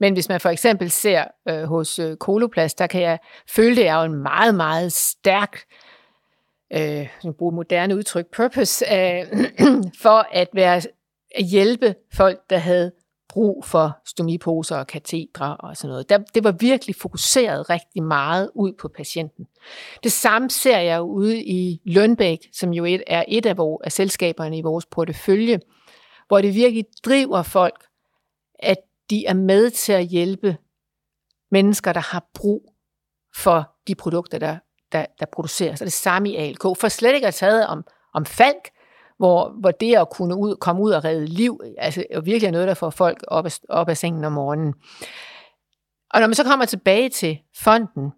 Men 0.00 0.12
hvis 0.12 0.28
man 0.28 0.40
for 0.40 0.48
eksempel 0.48 0.90
ser 0.90 1.24
øh, 1.48 1.62
hos 1.62 1.98
øh, 1.98 2.16
Koloplast, 2.16 2.78
der 2.78 2.86
kan 2.86 3.00
jeg 3.00 3.18
føle, 3.48 3.76
det 3.76 3.88
er 3.88 3.94
jo 3.94 4.02
en 4.02 4.22
meget, 4.22 4.54
meget 4.54 4.92
stærk, 4.92 5.60
øh, 6.72 7.08
jeg 7.24 7.34
bruger 7.38 7.52
moderne 7.52 7.96
udtryk, 7.96 8.26
purpose, 8.36 8.84
øh, 8.94 9.26
for 10.02 10.26
at 10.32 10.48
være 10.52 10.82
at 11.34 11.44
hjælpe 11.44 11.94
folk, 12.12 12.50
der 12.50 12.58
havde 12.58 12.92
brug 13.28 13.64
for 13.64 13.98
stomiposer 14.06 14.76
og 14.76 14.86
katedre 14.86 15.56
og 15.56 15.76
sådan 15.76 15.88
noget. 15.88 16.08
Der, 16.08 16.18
det 16.18 16.44
var 16.44 16.52
virkelig 16.52 16.96
fokuseret 16.96 17.70
rigtig 17.70 18.02
meget 18.02 18.50
ud 18.54 18.72
på 18.72 18.88
patienten. 18.88 19.46
Det 20.04 20.12
samme 20.12 20.50
ser 20.50 20.78
jeg 20.78 21.02
ude 21.02 21.44
i 21.44 21.80
Lønbæk, 21.84 22.38
som 22.52 22.72
jo 22.72 22.84
et, 22.84 23.02
er 23.06 23.24
et 23.28 23.46
af, 23.46 23.56
vores, 23.56 23.84
af 23.84 23.92
selskaberne 23.92 24.58
i 24.58 24.62
vores 24.62 24.86
portefølje, 24.86 25.60
hvor 26.28 26.40
det 26.40 26.54
virkelig 26.54 26.84
driver 27.04 27.42
folk, 27.42 27.86
at 28.58 28.78
de 29.10 29.26
er 29.26 29.34
med 29.34 29.70
til 29.70 29.92
at 29.92 30.06
hjælpe 30.06 30.56
mennesker, 31.50 31.92
der 31.92 32.00
har 32.00 32.30
brug 32.34 32.74
for 33.36 33.74
de 33.88 33.94
produkter, 33.94 34.38
der, 34.38 34.58
der, 34.92 35.06
der 35.20 35.26
produceres. 35.32 35.80
Og 35.80 35.84
det 35.84 35.92
samme 35.92 36.30
i 36.30 36.36
ALK. 36.36 36.62
For 36.62 36.88
slet 36.88 37.14
ikke 37.14 37.26
at 37.26 37.34
tage 37.34 37.66
om, 37.66 37.84
om 38.14 38.26
Falk, 38.26 38.70
hvor, 39.16 39.48
hvor 39.60 39.70
det 39.70 39.96
at 39.96 40.10
kunne 40.10 40.36
ud, 40.36 40.56
komme 40.56 40.82
ud 40.82 40.90
og 40.90 41.04
redde 41.04 41.26
liv, 41.26 41.60
altså 41.78 42.04
er 42.10 42.20
virkelig 42.20 42.50
noget, 42.50 42.68
der 42.68 42.74
får 42.74 42.90
folk 42.90 43.24
op 43.28 43.46
af, 43.46 43.58
op 43.68 43.88
af 43.88 43.96
sengen 43.96 44.24
om 44.24 44.32
morgenen. 44.32 44.74
Og 46.10 46.20
når 46.20 46.26
man 46.26 46.34
så 46.34 46.44
kommer 46.44 46.64
tilbage 46.64 47.08
til 47.08 47.38
fonden, 47.56 48.12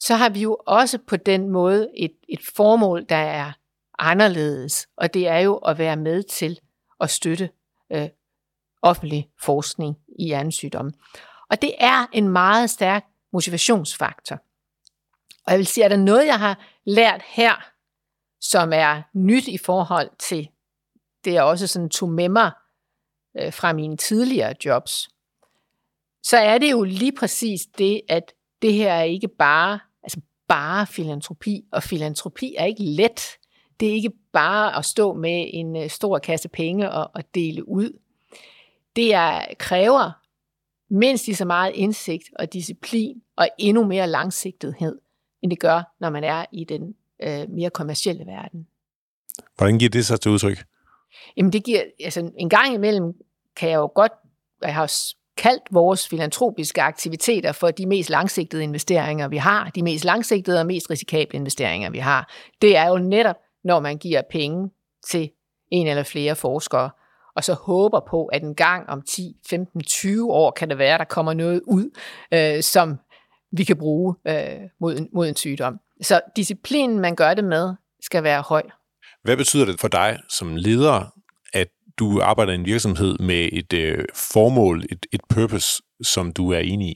så 0.00 0.14
har 0.14 0.28
vi 0.28 0.40
jo 0.40 0.56
også 0.66 0.98
på 1.06 1.16
den 1.16 1.48
måde 1.48 1.88
et, 1.96 2.12
et 2.28 2.40
formål, 2.56 3.04
der 3.08 3.16
er 3.16 3.52
anderledes, 3.98 4.88
og 4.96 5.14
det 5.14 5.28
er 5.28 5.38
jo 5.38 5.56
at 5.56 5.78
være 5.78 5.96
med 5.96 6.22
til 6.22 6.58
at 7.00 7.10
støtte 7.10 7.50
øh, 7.92 8.08
offentlig 8.82 9.28
forskning 9.40 9.96
i 10.18 10.24
hjernesygdomme. 10.24 10.92
Og 11.50 11.62
det 11.62 11.74
er 11.78 12.06
en 12.12 12.28
meget 12.28 12.70
stærk 12.70 13.04
motivationsfaktor. 13.32 14.36
Og 15.46 15.52
jeg 15.52 15.58
vil 15.58 15.66
sige, 15.66 15.84
at 15.84 15.90
der 15.90 15.96
noget, 15.96 16.26
jeg 16.26 16.38
har 16.38 16.58
lært 16.84 17.22
her, 17.26 17.71
som 18.42 18.72
er 18.72 19.02
nyt 19.14 19.48
i 19.48 19.58
forhold 19.58 20.10
til 20.18 20.48
det, 21.24 21.32
jeg 21.32 21.42
også 21.42 21.66
sådan 21.66 21.88
tog 21.88 22.08
med 22.08 22.28
mig 22.28 22.50
øh, 23.38 23.52
fra 23.52 23.72
mine 23.72 23.96
tidligere 23.96 24.54
jobs, 24.64 25.08
så 26.22 26.36
er 26.36 26.58
det 26.58 26.70
jo 26.70 26.82
lige 26.82 27.12
præcis 27.12 27.66
det, 27.78 28.00
at 28.08 28.32
det 28.62 28.72
her 28.72 28.92
er 28.92 29.02
ikke 29.02 29.28
bare, 29.28 29.80
altså 30.02 30.20
bare 30.48 30.86
filantropi, 30.86 31.64
og 31.72 31.82
filantropi 31.82 32.54
er 32.58 32.64
ikke 32.64 32.82
let. 32.82 33.22
Det 33.80 33.88
er 33.88 33.92
ikke 33.92 34.12
bare 34.32 34.76
at 34.76 34.84
stå 34.84 35.12
med 35.12 35.50
en 35.52 35.76
øh, 35.76 35.90
stor 35.90 36.18
kasse 36.18 36.48
penge 36.48 36.90
og, 36.90 37.10
og 37.14 37.34
dele 37.34 37.68
ud. 37.68 37.98
Det 38.96 39.14
er, 39.14 39.44
kræver 39.58 40.10
mindst 40.88 41.26
lige 41.26 41.36
så 41.36 41.44
meget 41.44 41.72
indsigt 41.74 42.24
og 42.38 42.52
disciplin 42.52 43.22
og 43.36 43.48
endnu 43.58 43.84
mere 43.84 44.06
langsigtethed, 44.06 44.98
end 45.42 45.50
det 45.50 45.60
gør, 45.60 45.94
når 46.00 46.10
man 46.10 46.24
er 46.24 46.44
i 46.52 46.64
den 46.64 46.94
øh, 47.22 47.50
mere 47.50 47.70
kommercielle 47.70 48.26
verden. 48.26 48.66
Hvordan 49.56 49.78
giver 49.78 49.90
det 49.90 50.06
sig 50.06 50.20
til 50.20 50.30
udtryk? 50.30 50.64
Jamen 51.36 51.52
det 51.52 51.64
giver, 51.64 51.82
altså 52.04 52.30
en 52.38 52.48
gang 52.48 52.74
imellem 52.74 53.12
kan 53.56 53.70
jeg 53.70 53.76
jo 53.76 53.90
godt, 53.94 54.12
jeg 54.62 54.74
har 54.74 54.92
kaldt 55.36 55.62
vores 55.70 56.08
filantropiske 56.08 56.82
aktiviteter 56.82 57.52
for 57.52 57.70
de 57.70 57.86
mest 57.86 58.10
langsigtede 58.10 58.62
investeringer, 58.62 59.28
vi 59.28 59.36
har. 59.36 59.70
De 59.74 59.82
mest 59.82 60.04
langsigtede 60.04 60.60
og 60.60 60.66
mest 60.66 60.90
risikable 60.90 61.36
investeringer, 61.36 61.90
vi 61.90 61.98
har. 61.98 62.32
Det 62.62 62.76
er 62.76 62.88
jo 62.88 62.98
netop, 62.98 63.36
når 63.64 63.80
man 63.80 63.98
giver 63.98 64.22
penge 64.30 64.70
til 65.08 65.30
en 65.70 65.86
eller 65.86 66.02
flere 66.02 66.36
forskere, 66.36 66.90
og 67.36 67.44
så 67.44 67.54
håber 67.54 68.00
på, 68.10 68.26
at 68.26 68.42
en 68.42 68.54
gang 68.54 68.88
om 68.88 69.02
10, 69.02 69.36
15, 69.50 69.82
20 69.82 70.32
år 70.32 70.50
kan 70.50 70.70
det 70.70 70.78
være, 70.78 70.98
der 70.98 71.04
kommer 71.04 71.32
noget 71.32 71.60
ud, 71.66 71.98
øh, 72.32 72.62
som 72.62 72.98
vi 73.52 73.64
kan 73.64 73.76
bruge 73.76 74.14
øh, 74.28 74.60
mod, 74.80 75.08
mod 75.14 75.28
en 75.28 75.36
sygdom. 75.36 75.80
Så 76.02 76.20
disciplinen, 76.36 76.98
man 77.00 77.16
gør 77.16 77.34
det 77.34 77.44
med, 77.44 77.74
skal 78.00 78.22
være 78.22 78.42
høj. 78.42 78.62
Hvad 79.22 79.36
betyder 79.36 79.64
det 79.64 79.80
for 79.80 79.88
dig 79.88 80.18
som 80.28 80.56
leder, 80.56 81.12
at 81.54 81.68
du 81.98 82.20
arbejder 82.22 82.52
i 82.52 82.54
en 82.54 82.64
virksomhed 82.64 83.18
med 83.18 83.48
et 83.52 83.72
øh, 83.72 84.04
formål, 84.14 84.84
et, 84.90 85.06
et 85.12 85.20
purpose, 85.28 85.82
som 86.02 86.32
du 86.32 86.52
er 86.52 86.58
enig 86.58 86.88
i? 86.88 86.94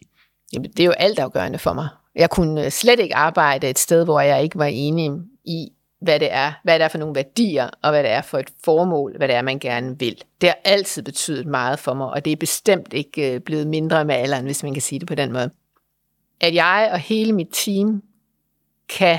Jamen, 0.52 0.70
det 0.70 0.80
er 0.80 0.84
jo 0.84 0.92
altafgørende 0.92 1.58
for 1.58 1.72
mig. 1.72 1.88
Jeg 2.14 2.30
kunne 2.30 2.64
øh, 2.64 2.70
slet 2.70 3.00
ikke 3.00 3.14
arbejde 3.14 3.70
et 3.70 3.78
sted, 3.78 4.04
hvor 4.04 4.20
jeg 4.20 4.42
ikke 4.42 4.58
var 4.58 4.64
enig 4.64 5.10
i, 5.44 5.68
hvad 6.00 6.20
det 6.20 6.32
er, 6.32 6.52
hvad 6.64 6.78
det 6.78 6.84
er 6.84 6.88
for 6.88 6.98
nogle 6.98 7.14
værdier, 7.14 7.70
og 7.82 7.90
hvad 7.90 8.02
det 8.02 8.10
er 8.10 8.22
for 8.22 8.38
et 8.38 8.50
formål, 8.64 9.16
hvad 9.16 9.28
det 9.28 9.36
er, 9.36 9.42
man 9.42 9.58
gerne 9.58 9.98
vil. 9.98 10.22
Det 10.40 10.48
har 10.48 10.58
altid 10.64 11.02
betydet 11.02 11.46
meget 11.46 11.78
for 11.78 11.94
mig, 11.94 12.06
og 12.10 12.24
det 12.24 12.32
er 12.32 12.36
bestemt 12.36 12.92
ikke 12.92 13.34
øh, 13.34 13.40
blevet 13.40 13.66
mindre 13.66 14.04
med 14.04 14.14
alderen, 14.14 14.44
hvis 14.44 14.62
man 14.62 14.72
kan 14.72 14.82
sige 14.82 14.98
det 14.98 15.08
på 15.08 15.14
den 15.14 15.32
måde. 15.32 15.50
At 16.40 16.54
jeg 16.54 16.88
og 16.92 16.98
hele 16.98 17.32
mit 17.32 17.48
team 17.52 18.02
kan 18.88 19.18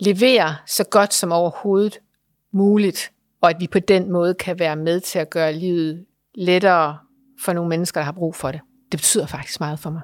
levere 0.00 0.56
så 0.66 0.84
godt 0.90 1.14
som 1.14 1.32
overhovedet 1.32 1.98
muligt, 2.52 3.12
og 3.40 3.50
at 3.50 3.56
vi 3.60 3.66
på 3.66 3.78
den 3.78 4.12
måde 4.12 4.34
kan 4.34 4.58
være 4.58 4.76
med 4.76 5.00
til 5.00 5.18
at 5.18 5.30
gøre 5.30 5.52
livet 5.52 6.06
lettere 6.34 6.98
for 7.44 7.52
nogle 7.52 7.68
mennesker, 7.68 8.00
der 8.00 8.04
har 8.04 8.12
brug 8.12 8.34
for 8.34 8.52
det. 8.52 8.60
Det 8.92 9.00
betyder 9.00 9.26
faktisk 9.26 9.60
meget 9.60 9.78
for 9.78 9.90
mig. 9.90 10.02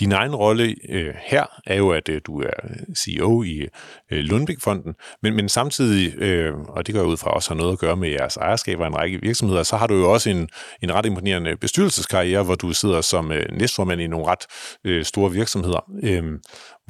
Din 0.00 0.12
egen 0.12 0.34
rolle 0.34 0.76
øh, 0.88 1.14
her 1.18 1.46
er 1.66 1.76
jo, 1.76 1.90
at 1.90 2.08
øh, 2.08 2.20
du 2.26 2.40
er 2.40 2.50
CEO 2.96 3.42
i 3.42 3.66
øh, 4.10 4.18
Lundbæk-fonden, 4.18 4.94
men, 5.22 5.36
men 5.36 5.48
samtidig, 5.48 6.18
øh, 6.18 6.58
og 6.58 6.86
det 6.86 6.94
går 6.94 7.02
ud 7.02 7.16
fra 7.16 7.30
også 7.30 7.50
har 7.50 7.56
noget 7.56 7.72
at 7.72 7.78
gøre 7.78 7.96
med 7.96 8.08
jeres 8.08 8.36
ejerskaber 8.36 8.84
i 8.84 8.86
en 8.86 8.96
række 8.96 9.20
virksomheder, 9.20 9.62
så 9.62 9.76
har 9.76 9.86
du 9.86 9.94
jo 9.94 10.12
også 10.12 10.30
en, 10.30 10.48
en 10.82 10.94
ret 10.94 11.06
imponerende 11.06 11.56
bestyrelseskarriere, 11.56 12.42
hvor 12.42 12.54
du 12.54 12.72
sidder 12.72 13.00
som 13.00 13.32
øh, 13.32 13.46
næstformand 13.52 14.00
i 14.00 14.06
nogle 14.06 14.26
ret 14.26 14.46
øh, 14.84 15.04
store 15.04 15.32
virksomheder. 15.32 15.90
Øh, 16.02 16.24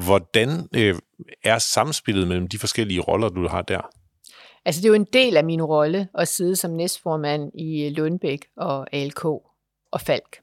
hvordan 0.05 0.69
øh, 0.77 0.95
er 1.45 1.59
samspillet 1.59 2.29
mellem 2.29 2.49
de 2.49 2.59
forskellige 2.59 3.01
roller, 3.01 3.29
du 3.29 3.49
har 3.49 3.63
der? 3.63 3.81
Altså 4.65 4.81
det 4.81 4.85
er 4.85 4.91
jo 4.91 4.95
en 4.95 5.07
del 5.13 5.37
af 5.37 5.45
min 5.45 5.63
rolle 5.63 6.09
at 6.15 6.29
sidde 6.29 6.57
som 6.57 6.71
næstformand 6.71 7.51
i 7.55 7.95
Lundbæk 7.97 8.47
og 8.57 8.95
ALK 8.95 9.25
og 9.93 10.01
Falk. 10.01 10.41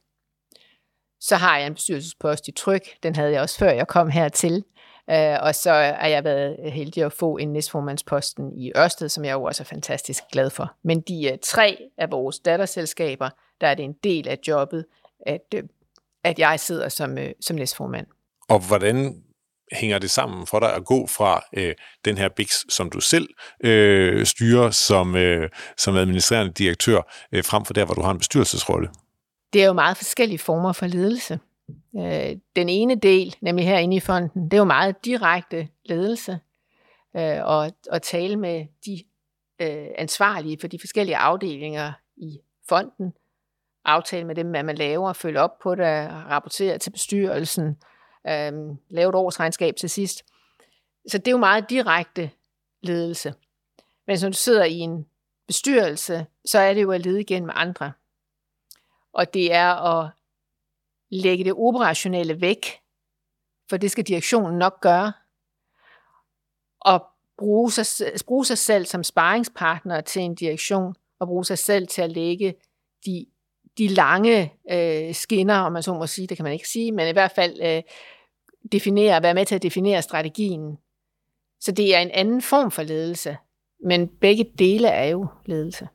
Så 1.20 1.36
har 1.36 1.58
jeg 1.58 1.68
en 1.68 1.74
bestyrelsespost 1.74 2.48
i 2.48 2.52
Tryk, 2.52 2.82
den 3.04 3.16
havde 3.16 3.32
jeg 3.32 3.42
også 3.42 3.58
før 3.58 3.72
jeg 3.72 3.88
kom 3.88 4.10
hertil. 4.10 4.64
Uh, 5.08 5.16
øh, 5.16 5.38
og 5.42 5.56
så 5.56 5.72
er 5.72 6.08
jeg 6.08 6.24
været 6.24 6.72
heldig 6.72 7.04
at 7.04 7.14
få 7.14 7.38
en 7.38 7.54
næstformandsposten 7.54 8.54
i 8.54 8.72
Ørsted, 8.78 9.10
som 9.10 9.26
jeg 9.26 9.34
jo 9.34 9.44
også 9.44 9.64
er 9.64 9.66
fantastisk 9.66 10.24
glad 10.32 10.50
for. 10.50 10.76
Men 10.84 11.02
de 11.02 11.32
øh, 11.32 11.38
tre 11.44 11.78
af 11.98 12.12
vores 12.12 12.40
datterselskaber, 12.40 13.30
der 13.62 13.68
er 13.68 13.76
det 13.76 13.86
en 13.86 13.96
del 14.04 14.28
af 14.28 14.40
jobbet, 14.48 14.86
at, 15.26 15.42
øh, 15.56 15.64
at 16.24 16.40
jeg 16.40 16.60
sidder 16.60 16.90
som, 16.90 17.18
som 17.42 17.56
næstformand. 17.56 18.08
Og 18.50 18.68
hvordan 18.68 19.24
hænger 19.72 20.00
det 20.00 20.12
sammen 20.12 20.48
for 20.48 20.60
dig 20.60 20.74
at 20.74 20.86
gå 20.86 21.08
fra 21.08 21.44
øh, 21.54 21.76
den 22.06 22.18
her 22.18 22.30
BIX, 22.30 22.64
som 22.70 22.90
du 22.90 23.00
selv 23.00 23.28
øh, 23.64 24.26
styrer 24.26 24.72
som, 24.72 25.16
øh, 25.16 25.50
som 25.78 25.96
administrerende 25.96 26.54
direktør, 26.54 27.28
øh, 27.32 27.44
frem 27.44 27.66
for 27.66 27.74
der, 27.74 27.86
hvor 27.86 27.94
du 27.94 28.02
har 28.02 28.12
en 28.12 28.18
bestyrelsesrolle? 28.18 28.90
Det 29.54 29.64
er 29.64 29.68
jo 29.68 29.74
meget 29.74 29.98
forskellige 29.98 30.40
former 30.40 30.74
for 30.74 30.86
ledelse. 30.86 31.40
Øh, 31.96 32.38
den 32.56 32.70
ene 32.70 32.96
del, 32.96 33.36
nemlig 33.42 33.66
herinde 33.66 33.96
i 33.96 34.00
fonden, 34.00 34.46
det 34.46 34.54
er 34.54 34.58
jo 34.58 34.64
meget 34.64 35.06
direkte 35.06 35.68
ledelse, 35.86 36.40
øh, 37.16 37.44
og 37.44 37.72
at 37.92 38.02
tale 38.02 38.36
med 38.36 38.66
de 38.86 39.04
øh, 39.60 39.88
ansvarlige 39.98 40.58
for 40.62 40.68
de 40.68 40.80
forskellige 40.80 41.18
afdelinger 41.18 41.94
i 42.18 42.40
fonden, 42.70 43.14
aftale 43.86 44.28
med 44.28 44.36
dem, 44.36 44.50
hvad 44.50 44.64
man 44.64 44.76
laver, 44.76 45.14
følge 45.14 45.40
op 45.40 45.60
på 45.60 45.76
det, 45.76 46.10
rapportere 46.10 46.78
til 46.78 46.90
bestyrelsen, 46.90 47.78
lave 48.90 49.10
et 49.10 49.16
årsregnskab 49.16 49.76
til 49.76 49.90
sidst. 49.90 50.24
Så 51.08 51.18
det 51.18 51.28
er 51.28 51.32
jo 51.32 51.38
meget 51.38 51.70
direkte 51.70 52.30
ledelse. 52.82 53.34
Men 54.08 54.18
når 54.22 54.30
du 54.30 54.38
sidder 54.38 54.64
i 54.64 54.78
en 54.78 55.06
bestyrelse, 55.48 56.26
så 56.46 56.60
er 56.60 56.74
det 56.74 56.82
jo 56.82 56.92
at 56.92 57.02
lede 57.02 57.22
igen 57.22 57.46
med 57.46 57.54
andre 57.58 57.92
og 59.14 59.34
det 59.34 59.54
er 59.54 59.74
at 59.74 60.10
lægge 61.10 61.44
det 61.44 61.54
operationelle 61.54 62.42
væk, 62.42 62.66
for 63.70 63.78
det 63.78 63.92
skal 63.92 64.04
direktionen 64.04 64.58
nok 64.58 64.82
gøre, 64.82 65.14
og 66.82 67.06
bruge 67.38 67.72
sig, 67.72 67.86
bruge 68.26 68.46
sig 68.46 68.58
selv 68.58 68.86
som 68.86 69.04
sparringspartner 69.04 70.02
til 70.02 70.22
en 70.22 70.36
direktion, 70.36 70.96
og 71.20 71.28
bruge 71.28 71.46
sig 71.46 71.58
selv 71.58 71.88
til 71.88 72.02
at 72.02 72.12
lægge 72.12 72.56
de, 73.06 73.26
de 73.78 73.88
lange 73.88 74.54
øh, 74.72 75.16
skinner, 75.16 75.56
om 75.56 75.72
man 75.72 75.84
så 75.84 75.94
må 75.94 76.08
sige, 76.08 76.28
det 76.28 76.38
kan 76.38 76.44
man 76.44 76.54
ikke 76.54 76.70
sige, 76.70 76.92
men 76.92 77.08
i 77.08 77.12
hvert 77.12 77.32
fald 77.32 77.62
øh, 77.62 77.84
definere, 78.72 79.24
være 79.24 79.34
med 79.34 79.46
til 79.46 79.56
at 79.56 79.64
definere 79.64 80.02
strategien. 80.02 80.78
Så 81.60 81.72
det 81.72 81.96
er 81.96 82.00
en 82.00 82.12
anden 82.12 82.42
form 82.42 82.72
for 82.72 82.84
ledelse, 82.84 83.38
men 83.86 84.08
begge 84.08 84.52
dele 84.60 84.88
er 84.88 85.06
jo 85.06 85.28
ledelse. 85.46 85.88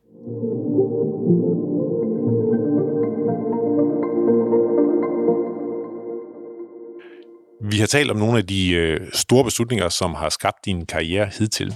Vi 7.73 7.79
har 7.79 7.87
talt 7.87 8.11
om 8.11 8.17
nogle 8.17 8.37
af 8.37 8.47
de 8.47 8.71
øh, 8.71 8.99
store 9.13 9.43
beslutninger, 9.43 9.89
som 9.89 10.13
har 10.13 10.29
skabt 10.29 10.65
din 10.65 10.85
karriere 10.85 11.29
hidtil. 11.39 11.75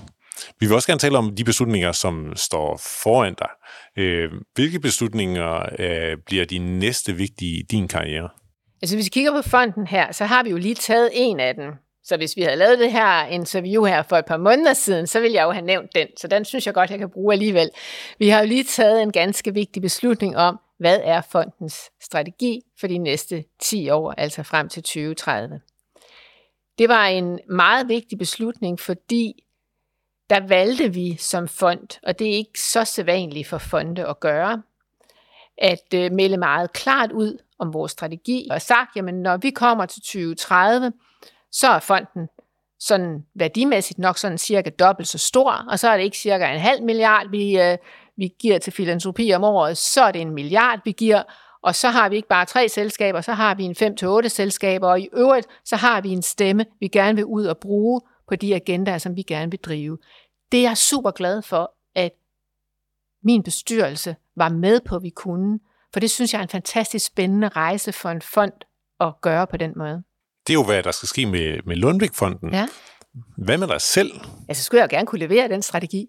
Vi 0.60 0.66
vil 0.66 0.76
også 0.76 0.88
gerne 0.88 1.00
tale 1.00 1.18
om 1.18 1.36
de 1.36 1.44
beslutninger, 1.44 1.92
som 1.92 2.34
står 2.36 2.82
foran 3.04 3.34
dig. 3.34 3.50
Øh, 3.98 4.32
hvilke 4.54 4.80
beslutninger 4.80 5.70
øh, 5.80 6.18
bliver 6.26 6.46
de 6.46 6.58
næste 6.60 7.14
vigtige 7.14 7.60
i 7.60 7.62
din 7.62 7.88
karriere? 7.88 8.30
Altså 8.82 8.96
hvis 8.96 9.06
vi 9.06 9.10
kigger 9.10 9.42
på 9.42 9.50
fonden 9.50 9.88
her, 9.88 10.12
så 10.12 10.26
har 10.26 10.44
vi 10.44 10.50
jo 10.50 10.58
lige 10.58 10.76
taget 10.76 11.10
en 11.14 11.40
af 11.40 11.56
dem. 11.56 11.74
Så 12.04 12.18
hvis 12.18 12.36
vi 12.36 12.42
havde 12.42 12.58
lavet 12.58 12.80
det 12.80 12.92
her 12.92 13.26
interview 13.26 13.86
her 13.86 14.04
for 14.04 14.18
et 14.18 14.26
par 14.26 14.38
måneder 14.38 14.74
siden, 14.74 15.08
så 15.08 15.20
ville 15.20 15.36
jeg 15.36 15.44
jo 15.44 15.52
have 15.52 15.66
nævnt 15.66 15.90
den. 15.96 16.08
Så 16.18 16.28
den 16.28 16.46
synes 16.46 16.66
jeg 16.66 16.74
godt, 16.74 16.90
jeg 16.90 17.00
kan 17.00 17.10
bruge 17.10 17.34
alligevel. 17.34 17.70
Vi 18.20 18.30
har 18.30 18.40
jo 18.40 18.48
lige 18.48 18.64
taget 18.64 19.02
en 19.02 19.12
ganske 19.12 19.54
vigtig 19.54 19.82
beslutning 19.82 20.38
om, 20.38 20.60
hvad 20.80 21.00
er 21.04 21.22
fondens 21.32 21.78
strategi 22.02 22.62
for 22.80 22.88
de 22.88 22.98
næste 22.98 23.44
10 23.62 23.90
år, 23.90 24.12
altså 24.12 24.44
frem 24.44 24.70
til 24.70 24.84
2030. 24.84 25.60
Det 26.78 26.90
var 26.90 27.06
en 27.06 27.40
meget 27.50 27.88
vigtig 27.88 28.18
beslutning, 28.18 28.80
fordi 28.80 29.44
der 30.30 30.48
valgte 30.48 30.94
vi 30.94 31.16
som 31.16 31.48
fond, 31.48 32.00
og 32.04 32.20
det 32.20 32.28
er 32.28 32.34
ikke 32.34 32.62
så 32.62 32.84
sædvanligt 32.84 33.48
for 33.48 33.58
fonde 33.58 34.08
at 34.08 34.20
gøre, 34.20 34.64
at 35.58 35.94
øh, 35.96 36.12
melde 36.12 36.38
meget 36.38 36.74
klart 36.74 37.12
ud 37.12 37.38
om 37.60 37.74
vores 37.74 37.92
strategi 37.92 38.48
og 38.52 38.62
sagt, 38.62 38.96
jamen 38.96 39.16
når 39.16 39.38
vi 39.38 39.50
kommer 39.50 39.86
til 39.86 40.02
2030, 40.02 40.92
så 41.52 41.68
er 41.68 41.80
fonden 41.80 42.28
sådan 42.80 43.26
værdimæssigt 43.36 44.00
nok 44.00 44.18
sådan 44.18 44.38
cirka 44.38 44.70
dobbelt 44.70 45.08
så 45.08 45.18
stor, 45.18 45.52
og 45.70 45.80
så 45.80 45.90
er 45.90 45.98
det 45.98 46.04
ikke 46.04 46.18
cirka 46.18 46.54
en 46.54 46.60
halv 46.60 46.84
milliard, 46.84 47.30
vi, 47.30 47.60
øh, 47.60 47.78
vi 48.18 48.34
giver 48.40 48.60
til 48.60 48.74
filantropi 48.74 49.32
om 49.32 49.44
året, 49.44 49.78
så 49.78 50.04
er 50.04 50.12
det 50.12 50.22
en 50.22 50.34
milliard, 50.34 50.80
vi 50.86 50.92
giver, 50.92 51.24
og 51.68 51.76
så 51.76 51.90
har 51.90 52.10
vi 52.10 52.16
ikke 52.16 52.28
bare 52.28 52.46
tre 52.46 52.70
selskaber, 52.70 53.22
så 53.22 53.34
har 53.34 53.56
vi 53.56 53.64
en 53.64 53.76
5-8 54.26 54.28
selskaber, 54.28 54.88
og 54.88 55.00
i 55.00 55.10
øvrigt, 55.14 55.48
så 55.66 55.76
har 55.76 56.02
vi 56.02 56.10
en 56.10 56.22
stemme, 56.22 56.66
vi 56.80 56.88
gerne 56.88 57.16
vil 57.16 57.26
ud 57.26 57.46
og 57.46 57.58
bruge 57.58 58.02
på 58.28 58.36
de 58.36 58.56
agendaer, 58.56 58.98
som 58.98 59.16
vi 59.16 59.22
gerne 59.22 59.52
vil 59.52 59.60
drive. 59.60 59.98
Det 60.52 60.58
er 60.58 60.62
jeg 60.62 60.78
super 60.78 61.12
glad 61.12 61.42
for, 61.42 61.74
at 61.96 62.12
min 63.24 63.44
bestyrelse 63.44 64.16
var 64.36 64.50
med 64.50 64.80
på, 64.86 64.96
at 64.96 65.04
vi 65.04 65.10
kunne, 65.10 65.60
for 65.94 66.00
det 66.00 66.12
synes 66.12 66.34
jeg 66.34 66.40
er 66.40 66.44
en 66.44 66.50
fantastisk 66.50 67.06
spændende 67.06 67.48
rejse 67.48 67.92
for 67.92 68.10
en 68.10 68.22
fond 68.22 68.54
at 69.00 69.14
gøre 69.22 69.48
på 69.48 69.58
den 69.58 69.74
måde. 69.76 70.04
Det 70.48 70.54
er 70.54 70.60
jo, 70.60 70.64
hvad 70.64 70.84
der 70.84 70.92
skal 70.92 71.08
ske 71.08 71.26
med, 71.26 71.60
med 71.66 71.76
Lundvik-fonden. 71.76 72.54
Ja. 72.54 72.68
Hvad 73.38 73.58
med 73.58 73.68
dig 73.68 73.82
selv? 73.82 74.12
Altså, 74.50 74.64
skulle 74.64 74.82
jeg 74.82 74.92
jo 74.92 74.96
gerne 74.96 75.08
kunne 75.08 75.20
levere 75.20 75.48
den 75.48 75.62
strategi. 75.62 76.08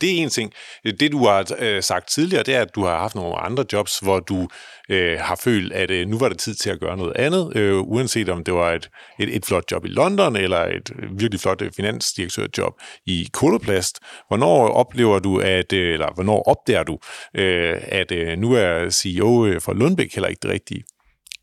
Det 0.00 0.10
er 0.10 0.22
en 0.22 0.28
ting. 0.28 0.52
Det, 0.84 1.12
du 1.12 1.26
har 1.26 1.54
øh, 1.58 1.82
sagt 1.82 2.08
tidligere, 2.08 2.42
det 2.42 2.54
er, 2.54 2.60
at 2.62 2.74
du 2.74 2.84
har 2.84 2.98
haft 2.98 3.14
nogle 3.14 3.36
andre 3.36 3.64
jobs, 3.72 3.98
hvor 3.98 4.20
du 4.20 4.48
øh, 4.88 5.18
har 5.20 5.36
følt, 5.36 5.72
at 5.72 5.90
øh, 5.90 6.08
nu 6.08 6.18
var 6.18 6.28
det 6.28 6.38
tid 6.38 6.54
til 6.54 6.70
at 6.70 6.80
gøre 6.80 6.96
noget 6.96 7.16
andet, 7.16 7.56
øh, 7.56 7.80
uanset 7.80 8.28
om 8.28 8.44
det 8.44 8.54
var 8.54 8.72
et, 8.72 8.90
et, 9.20 9.36
et 9.36 9.46
flot 9.46 9.64
job 9.70 9.84
i 9.84 9.88
London, 9.88 10.36
eller 10.36 10.58
et 10.58 10.90
virkelig 11.10 11.40
flot 11.40 11.62
øh, 11.62 11.72
finansdirektørjob 11.72 12.72
i 13.06 13.28
Koloplast. 13.32 13.98
Hvornår 14.28 14.68
oplever 14.68 15.18
du, 15.18 15.38
at, 15.40 15.72
øh, 15.72 15.92
eller 15.92 16.14
hvornår 16.14 16.42
opdager 16.42 16.82
du, 16.82 16.98
øh, 17.34 17.80
at 17.82 18.12
øh, 18.12 18.38
nu 18.38 18.52
er 18.52 18.90
CEO 18.90 19.46
øh, 19.46 19.60
for 19.60 19.72
Lundbæk 19.72 20.14
heller 20.14 20.28
ikke 20.28 20.40
det 20.42 20.50
rigtige? 20.50 20.84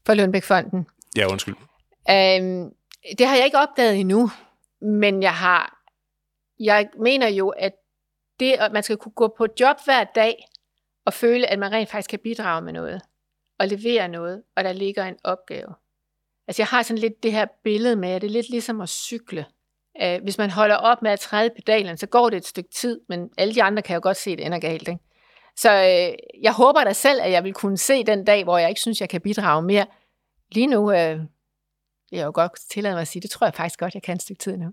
For 0.06 0.14
Lundbæk-fonden? 0.14 0.86
Ja, 1.18 1.32
undskyld. 1.32 1.56
Øhm, 2.10 2.70
det 3.18 3.28
har 3.28 3.36
jeg 3.36 3.46
ikke 3.46 3.58
opdaget 3.58 4.00
endnu, 4.00 4.30
men 4.82 5.24
jeg 5.24 5.34
har, 5.34 5.84
jeg 6.60 6.88
mener 7.00 7.28
jo, 7.28 7.50
at 7.50 7.72
det, 8.42 8.52
at 8.52 8.72
man 8.72 8.84
skal 8.84 8.98
kunne 8.98 9.12
gå 9.16 9.34
på 9.38 9.48
job 9.60 9.78
hver 9.86 10.04
dag 10.04 10.46
og 11.06 11.14
føle, 11.14 11.48
at 11.48 11.60
man 11.60 11.72
rent 11.72 11.90
faktisk 11.90 12.10
kan 12.10 12.20
bidrage 12.24 12.62
med 12.62 12.74
noget 12.74 13.02
og 13.60 13.68
levere 13.68 14.08
noget, 14.08 14.44
og 14.56 14.64
der 14.64 14.74
ligger 14.74 15.06
en 15.06 15.16
opgave. 15.24 15.74
Altså 16.48 16.62
jeg 16.62 16.68
har 16.68 16.84
sådan 16.84 16.98
lidt 16.98 17.24
det 17.24 17.32
her 17.32 17.46
billede 17.64 17.96
med, 17.96 18.10
at 18.10 18.22
det 18.22 18.28
er 18.28 18.32
lidt 18.32 18.50
ligesom 18.50 18.82
at 18.82 18.90
cykle. 18.90 19.46
Øh, 20.02 20.24
hvis 20.24 20.38
man 20.38 20.50
holder 20.50 20.76
op 20.76 21.02
med 21.02 21.12
at 21.12 21.20
træde 21.20 21.50
pedalen, 21.56 21.98
så 21.98 22.08
går 22.08 22.30
det 22.30 22.38
et 22.38 22.46
stykke 22.46 22.70
tid, 22.70 23.00
men 23.10 23.30
alle 23.38 23.56
de 23.56 23.64
andre 23.64 23.82
kan 23.82 23.94
jo 23.94 24.00
godt 24.04 24.18
se, 24.18 24.32
at 24.32 24.38
det 24.38 24.46
ender 24.46 24.60
galt. 24.60 24.88
Ikke? 24.88 25.00
Så 25.58 25.72
øh, 25.72 26.42
jeg 26.44 26.54
håber 26.54 26.84
da 26.84 26.94
selv, 26.94 27.22
at 27.22 27.32
jeg 27.32 27.44
vil 27.44 27.54
kunne 27.54 27.78
se 27.78 28.04
den 28.04 28.26
dag, 28.26 28.44
hvor 28.44 28.58
jeg 28.58 28.70
ikke 28.70 28.82
synes, 28.82 29.02
jeg 29.02 29.10
kan 29.10 29.22
bidrage 29.22 29.62
mere. 29.62 29.86
Lige 30.52 30.68
nu 30.68 30.92
øh, 30.92 30.98
jeg 30.98 31.20
jeg 32.12 32.26
jo 32.26 32.32
godt 32.34 32.52
tillade 32.70 32.96
mig 32.96 33.02
at 33.02 33.08
sige, 33.08 33.22
det 33.22 33.30
tror 33.30 33.48
jeg 33.48 33.54
faktisk 33.54 33.80
godt, 33.80 33.94
jeg 33.94 34.04
kan 34.04 34.16
et 34.16 34.22
stykke 34.22 34.40
tid 34.40 34.58
nu. 34.58 34.72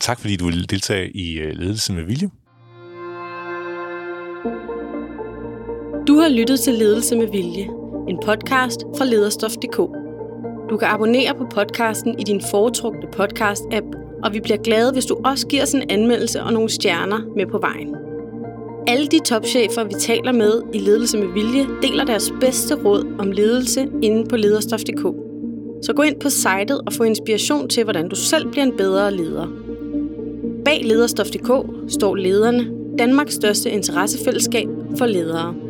Tak 0.00 0.20
fordi 0.20 0.36
du 0.36 0.44
vil 0.44 0.70
deltage 0.70 1.10
i 1.16 1.38
øh, 1.38 1.56
Ledelsen 1.56 1.96
med 1.96 2.04
Vilje. 2.04 2.30
Du 6.08 6.18
har 6.18 6.28
lyttet 6.28 6.60
til 6.60 6.74
Ledelse 6.74 7.16
med 7.16 7.26
Vilje, 7.26 7.68
en 8.08 8.18
podcast 8.24 8.80
fra 8.98 9.04
lederstof.dk. 9.04 9.76
Du 10.70 10.76
kan 10.76 10.88
abonnere 10.88 11.34
på 11.34 11.46
podcasten 11.54 12.18
i 12.18 12.24
din 12.24 12.42
foretrukne 12.50 13.08
podcast-app, 13.16 13.86
og 14.24 14.34
vi 14.34 14.40
bliver 14.40 14.56
glade, 14.56 14.92
hvis 14.92 15.06
du 15.06 15.16
også 15.24 15.46
giver 15.46 15.62
os 15.62 15.72
en 15.72 15.90
anmeldelse 15.90 16.42
og 16.42 16.52
nogle 16.52 16.68
stjerner 16.68 17.18
med 17.36 17.46
på 17.46 17.58
vejen. 17.58 17.96
Alle 18.86 19.06
de 19.06 19.18
topchefer, 19.18 19.84
vi 19.84 19.94
taler 19.98 20.32
med 20.32 20.62
i 20.74 20.78
Ledelse 20.78 21.18
med 21.18 21.28
Vilje, 21.28 21.66
deler 21.82 22.04
deres 22.04 22.32
bedste 22.40 22.74
råd 22.84 23.16
om 23.18 23.32
ledelse 23.32 23.88
inde 24.02 24.28
på 24.28 24.36
lederstof.dk. 24.36 25.02
Så 25.82 25.92
gå 25.96 26.02
ind 26.02 26.20
på 26.20 26.30
sitet 26.30 26.80
og 26.86 26.92
få 26.92 27.02
inspiration 27.02 27.68
til, 27.68 27.84
hvordan 27.84 28.08
du 28.08 28.16
selv 28.16 28.50
bliver 28.50 28.64
en 28.64 28.76
bedre 28.76 29.14
leder. 29.14 29.46
Bag 30.64 30.80
lederstof.dk 30.84 31.50
står 31.88 32.14
lederne, 32.14 32.79
Danmarks 32.98 33.34
største 33.34 33.70
interessefællesskab 33.70 34.68
for 34.98 35.06
ledere. 35.06 35.69